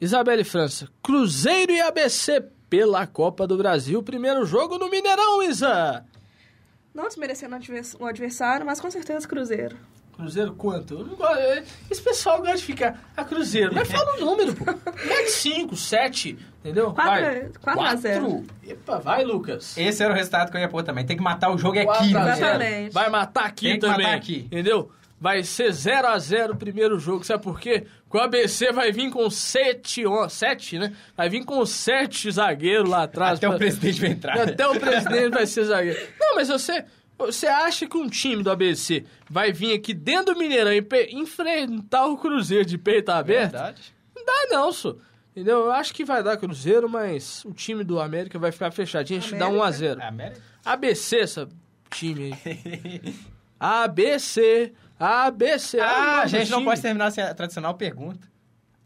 Isabelle 0.00 0.42
França, 0.44 0.88
Cruzeiro 1.02 1.70
e 1.72 1.80
ABC 1.80 2.40
pela 2.68 3.06
Copa 3.06 3.46
do 3.46 3.56
Brasil. 3.58 4.02
Primeiro 4.02 4.44
jogo 4.46 4.78
no 4.78 4.88
Mineirão, 4.90 5.42
Isa! 5.42 6.04
Não 6.94 7.04
desmerecendo 7.06 7.52
o 7.54 7.56
advers- 7.56 7.94
o 8.00 8.04
adversário, 8.06 8.64
mas 8.66 8.80
com 8.80 8.90
certeza 8.90 9.28
Cruzeiro. 9.28 9.76
Cruzeiro 10.20 10.52
quanto? 10.54 10.94
Eu 10.94 11.06
não 11.06 11.14
gosto- 11.16 11.36
é, 11.38 11.64
Esse 11.90 12.02
pessoal 12.02 12.38
gosta 12.38 12.56
de 12.58 12.64
ficar. 12.64 13.10
A 13.16 13.24
Cruzeiro. 13.24 13.72
Mas 13.74 13.88
fala 13.90 14.16
o 14.16 14.24
número, 14.24 14.54
pô. 14.54 14.64
Mete 14.64 15.30
5, 15.30 15.76
7, 15.76 16.38
entendeu? 16.60 16.92
Quatro- 16.92 17.22
vai. 17.22 17.50
quatro 17.60 17.82
a 17.82 17.96
zero. 17.96 18.26
Quatro? 18.26 18.46
Epa, 18.68 18.98
vai, 18.98 19.24
Lucas. 19.24 19.76
Esse 19.78 20.02
era 20.02 20.12
o 20.12 20.16
resultado 20.16 20.50
que 20.50 20.56
eu 20.56 20.60
ia 20.60 20.68
pôr 20.68 20.82
também. 20.82 21.04
Tem 21.06 21.16
que 21.16 21.22
matar 21.22 21.50
o 21.52 21.58
jogo 21.58 21.76
é 21.76 21.82
aqui, 21.82 21.86
4 21.88 22.04
né? 22.12 22.34
0. 22.34 22.36
Exatamente. 22.36 22.92
Vai 22.92 23.08
matar 23.10 23.44
aqui 23.46 23.66
Tem 23.66 23.74
que 23.74 23.80
também. 23.80 24.06
matar 24.06 24.16
aqui. 24.16 24.38
Entendeu? 24.46 24.90
Vai 25.22 25.42
ser 25.42 25.70
0 25.70 26.08
a 26.08 26.18
0 26.18 26.54
o 26.54 26.56
primeiro 26.56 26.98
jogo. 26.98 27.24
Sabe 27.24 27.42
por 27.42 27.60
quê? 27.60 27.84
Porque 28.08 28.16
o 28.16 28.20
ABC 28.22 28.72
vai 28.72 28.90
vir 28.90 29.10
com 29.10 29.28
7, 29.28 30.04
7, 30.30 30.78
né? 30.78 30.94
Vai 31.14 31.28
vir 31.28 31.44
com 31.44 31.64
7 31.66 32.30
zagueiros 32.30 32.88
lá 32.88 33.02
atrás. 33.02 33.36
Até 33.38 33.46
o 33.46 33.50
pra- 33.50 33.58
presidente 33.58 34.00
vai 34.00 34.10
entrar. 34.10 34.40
Até 34.40 34.66
o 34.66 34.80
presidente 34.80 35.30
vai 35.30 35.46
ser 35.46 35.64
zagueiro. 35.64 36.00
Não, 36.18 36.36
mas 36.36 36.48
você, 36.48 36.84
você 37.26 37.46
acha 37.46 37.86
que 37.86 37.96
um 37.96 38.08
time 38.08 38.42
do 38.42 38.50
ABC 38.50 39.04
vai 39.28 39.52
vir 39.52 39.74
aqui 39.74 39.92
dentro 39.94 40.34
do 40.34 40.38
Mineirão 40.38 40.72
e 40.72 40.84
enfrentar 41.12 42.06
o 42.06 42.16
Cruzeiro 42.16 42.64
de 42.64 42.78
peito 42.78 43.10
aberto? 43.10 43.52
Verdade. 43.52 43.94
Não 44.14 44.24
dá 44.24 44.46
não, 44.50 44.72
só. 44.72 44.96
Entendeu? 45.30 45.66
Eu 45.66 45.72
acho 45.72 45.94
que 45.94 46.04
vai 46.04 46.22
dar 46.22 46.36
Cruzeiro, 46.36 46.88
mas 46.88 47.44
o 47.44 47.52
time 47.52 47.84
do 47.84 48.00
América 48.00 48.38
vai 48.38 48.50
ficar 48.50 48.70
fechadinho. 48.70 49.20
A 49.20 49.22
gente 49.22 49.36
dá 49.36 49.48
1 49.48 49.62
a 49.62 49.70
0 49.70 50.00
É 50.00 50.06
América? 50.06 50.42
ABC, 50.64 51.20
essa 51.20 51.48
time 51.90 52.32
aí. 52.44 53.14
ABC, 53.58 54.72
ABC. 54.98 55.78
Ah, 55.80 55.86
nome 55.86 56.20
a 56.22 56.26
gente 56.26 56.50
não 56.50 56.58
time. 56.58 56.70
pode 56.70 56.82
terminar 56.82 57.10
sem 57.10 57.22
a 57.22 57.34
tradicional 57.34 57.74
pergunta. 57.74 58.29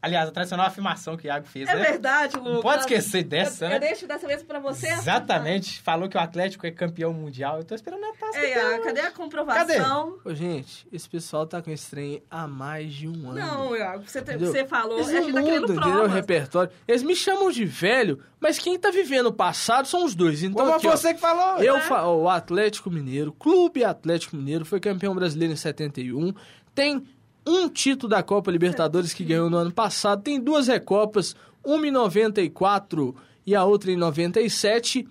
Aliás, 0.04 0.28
a 0.28 0.32
tradicional 0.32 0.66
afirmação 0.66 1.16
que 1.16 1.26
o 1.26 1.28
Iago 1.28 1.46
fez, 1.46 1.68
É 1.68 1.74
né? 1.74 1.82
verdade, 1.82 2.36
Lucas. 2.36 2.52
Não 2.54 2.60
pode 2.60 2.80
esquecer 2.80 3.24
dessa, 3.24 3.64
eu, 3.64 3.68
né? 3.70 3.76
Eu 3.76 3.80
deixo 3.80 4.06
dessa 4.06 4.26
vez 4.26 4.42
pra 4.42 4.58
você. 4.58 4.86
Exatamente. 4.88 5.80
Falou 5.80 6.08
que 6.08 6.16
o 6.16 6.20
Atlético 6.20 6.66
é 6.66 6.70
campeão 6.70 7.12
mundial. 7.12 7.58
Eu 7.58 7.64
tô 7.64 7.74
esperando 7.74 8.04
a 8.04 8.12
taça. 8.12 8.38
É, 8.38 8.78
cadê 8.80 9.00
a 9.00 9.10
comprovação? 9.10 10.18
Ô, 10.24 10.34
gente, 10.34 10.86
esse 10.92 11.08
pessoal 11.08 11.46
tá 11.46 11.62
com 11.62 11.70
esse 11.70 11.90
trem 11.90 12.22
há 12.30 12.46
mais 12.46 12.92
de 12.92 13.08
um 13.08 13.30
ano. 13.30 13.34
Não, 13.34 13.76
Iago, 13.76 14.04
você, 14.06 14.20
te- 14.22 14.36
você 14.36 14.64
falou, 14.64 14.98
Eles 14.98 15.08
a 15.08 15.12
não 15.12 15.22
gente 15.22 15.32
tá 15.34 15.42
querendo 15.42 15.60
mudam, 15.68 15.76
entendeu? 15.88 16.04
O 16.04 16.08
repertório. 16.08 16.70
Eles 16.86 17.02
me 17.02 17.16
chamam 17.16 17.50
de 17.50 17.64
velho, 17.64 18.20
mas 18.40 18.58
quem 18.58 18.78
tá 18.78 18.90
vivendo 18.90 19.26
o 19.26 19.32
passado 19.32 19.86
são 19.88 20.04
os 20.04 20.14
dois. 20.14 20.42
Então, 20.42 20.64
Como 20.64 20.76
aqui, 20.76 20.86
ó, 20.86 20.90
você 20.96 21.14
que 21.14 21.20
falou. 21.20 21.62
eu 21.62 21.74
né? 21.74 21.80
fa- 21.80 22.06
o 22.08 22.28
Atlético 22.28 22.90
Mineiro, 22.90 23.32
Clube 23.32 23.84
Atlético 23.84 24.36
Mineiro, 24.36 24.64
foi 24.64 24.80
campeão 24.80 25.14
brasileiro 25.14 25.52
em 25.52 25.56
71. 25.56 26.34
Tem 26.74 27.06
um 27.46 27.68
título 27.68 28.08
da 28.10 28.22
Copa 28.22 28.50
Libertadores 28.50 29.12
que 29.12 29.24
ganhou 29.24 29.50
no 29.50 29.56
ano 29.56 29.72
passado. 29.72 30.22
Tem 30.22 30.40
duas 30.40 30.66
recopas, 30.68 31.34
uma 31.64 31.86
em 31.86 31.90
94 31.90 33.14
e 33.46 33.54
a 33.54 33.64
outra 33.64 33.90
em 33.92 33.96
97. 33.96 35.06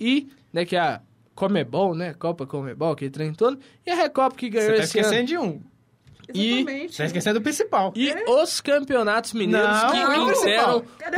E, 0.00 0.28
né, 0.52 0.64
que 0.64 0.76
é 0.76 0.80
a 0.80 1.00
Comebol, 1.34 1.94
né? 1.94 2.14
Copa 2.14 2.46
Comebol, 2.46 2.94
que 2.96 3.08
trem 3.10 3.32
todo. 3.32 3.58
E 3.84 3.90
a 3.90 3.94
Recopa 3.94 4.34
que 4.36 4.48
ganhou 4.48 4.70
Você 4.70 4.76
tá 4.78 4.82
esse 4.84 4.98
ano. 4.98 5.06
esquecendo 5.06 5.26
de 5.28 5.38
um. 5.38 5.60
E- 6.34 6.56
Exatamente. 6.58 6.92
Você 6.92 6.96
tá 7.02 7.06
esquecendo 7.06 7.38
do 7.38 7.42
principal. 7.42 7.92
E 7.94 8.12
os 8.28 8.60
campeonatos 8.60 9.32
mineiros 9.32 9.68
Não, 9.82 9.90
que 9.90 9.96
não, 10.00 10.06
fizeram 10.06 10.16
Cadê 10.18 10.22
o 10.22 10.26
principal? 10.26 10.84
Cadê 10.98 11.16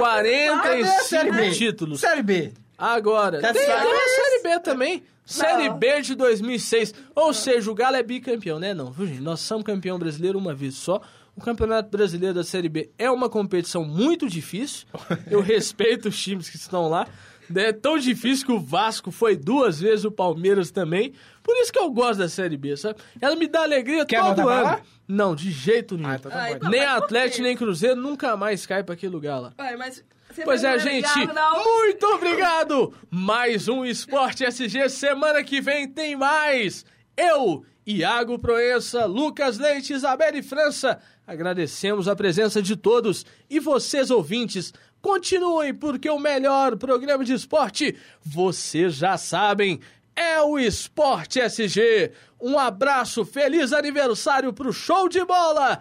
a 0.49 0.87
Série 1.03 1.31
45 1.31 1.33
B? 1.35 1.51
títulos. 1.53 2.01
Série 2.01 2.23
B. 2.23 2.53
Agora, 2.77 3.41
Tá 3.41 3.53
tem, 3.53 3.63
a 3.63 3.81
Série 3.81 4.43
B 4.43 4.61
também. 4.61 5.03
Série 5.31 5.69
Não. 5.69 5.79
B 5.79 6.01
de 6.01 6.15
2006. 6.15 6.95
Ou 7.15 7.35
seja, 7.35 7.71
o 7.71 7.75
Galo 7.75 7.97
é 7.97 8.03
bicampeão, 8.03 8.59
né? 8.59 8.73
Não, 8.73 8.91
viu, 8.91 9.07
gente? 9.07 9.21
Nós 9.21 9.41
somos 9.41 9.63
campeão 9.65 9.99
brasileiro 9.99 10.39
uma 10.39 10.55
vez 10.55 10.75
só. 10.75 11.01
O 11.37 11.41
Campeonato 11.41 11.91
Brasileiro 11.91 12.35
da 12.35 12.43
Série 12.43 12.69
B 12.69 12.91
é 12.99 13.11
uma 13.11 13.29
competição 13.29 13.85
muito 13.85 14.27
difícil. 14.29 14.87
Eu 15.31 15.41
respeito 15.41 16.09
os 16.09 16.21
times 16.21 16.49
que 16.49 16.57
estão 16.57 16.89
lá. 16.89 17.07
É 17.55 17.73
tão 17.73 17.99
difícil 17.99 18.45
que 18.47 18.53
o 18.53 18.59
Vasco 18.59 19.11
foi 19.11 19.37
duas 19.37 19.81
vezes, 19.81 20.05
o 20.05 20.11
Palmeiras 20.11 20.71
também. 20.71 21.13
Por 21.43 21.57
isso 21.57 21.73
que 21.73 21.79
eu 21.79 21.91
gosto 21.91 22.19
da 22.19 22.29
Série 22.29 22.57
B, 22.59 22.77
sabe? 22.77 22.99
Ela 23.21 23.37
me 23.37 23.47
dá 23.47 23.63
alegria 23.63 24.05
Quer 24.05 24.21
todo 24.21 24.41
ano. 24.41 24.63
lá? 24.65 24.81
Não, 25.07 25.35
de 25.35 25.51
jeito 25.51 25.97
nenhum. 25.97 26.11
Ah, 26.11 26.15
então 26.17 26.31
tá 26.31 26.39
Ai, 26.43 26.59
não. 26.61 26.69
nem 26.71 26.81
Atlético, 26.85 27.43
nem 27.43 27.57
Cruzeiro 27.57 27.97
nunca 27.97 28.37
mais 28.37 28.67
cai 28.67 28.83
pra 28.83 28.95
aquele 28.95 29.13
lugar 29.13 29.39
lá. 29.39 29.53
Ué, 29.59 29.77
mas 29.79 30.05
você 30.31 30.45
Pois 30.45 30.63
não 30.63 30.71
é, 30.71 30.79
gente. 30.79 31.09
Muito 31.17 32.07
obrigado. 32.07 32.95
Mais 33.11 33.69
um 33.69 33.85
Esporte 33.85 34.45
SG. 34.45 34.89
Semana 34.89 35.43
que 35.43 35.61
vem 35.61 35.89
tem 35.89 36.17
mais. 36.17 36.85
Eu, 37.17 37.65
Iago 37.87 38.39
Proença, 38.39 39.07
Lucas 39.07 39.59
Leite, 39.59 39.93
Isabelle 39.93 40.43
França. 40.43 41.01
Agradecemos 41.27 42.09
a 42.09 42.15
presença 42.15 42.63
de 42.63 42.77
todos. 42.77 43.25
E 43.49 43.59
vocês, 43.59 44.11
ouvintes, 44.11 44.73
continuem, 45.01 45.75
porque 45.75 46.09
o 46.09 46.19
melhor 46.19 46.77
programa 46.77 47.25
de 47.25 47.33
esporte, 47.33 47.97
vocês 48.25 48.95
já 48.95 49.17
sabem, 49.17 49.81
é 50.15 50.41
o 50.43 50.59
Esporte 50.59 51.41
SG. 51.41 52.13
Um 52.41 52.59
abraço, 52.59 53.25
feliz 53.25 53.73
aniversário 53.73 54.53
pro 54.53 54.73
show 54.73 55.09
de 55.09 55.25
bola. 55.25 55.81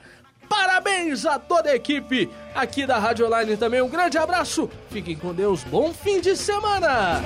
Parabéns 0.50 1.26
a 1.26 1.38
toda 1.40 1.70
a 1.70 1.76
equipe 1.76 2.30
aqui 2.56 2.86
da 2.86 2.98
Rádio 2.98 3.26
Online 3.26 3.58
também. 3.58 3.82
Um 3.82 3.90
grande 3.90 4.18
abraço. 4.18 4.70
Fiquem 4.90 5.16
com 5.16 5.34
Deus. 5.34 5.64
Bom 5.64 5.94
fim 5.94 6.20
de 6.20 6.36
semana. 6.36 7.22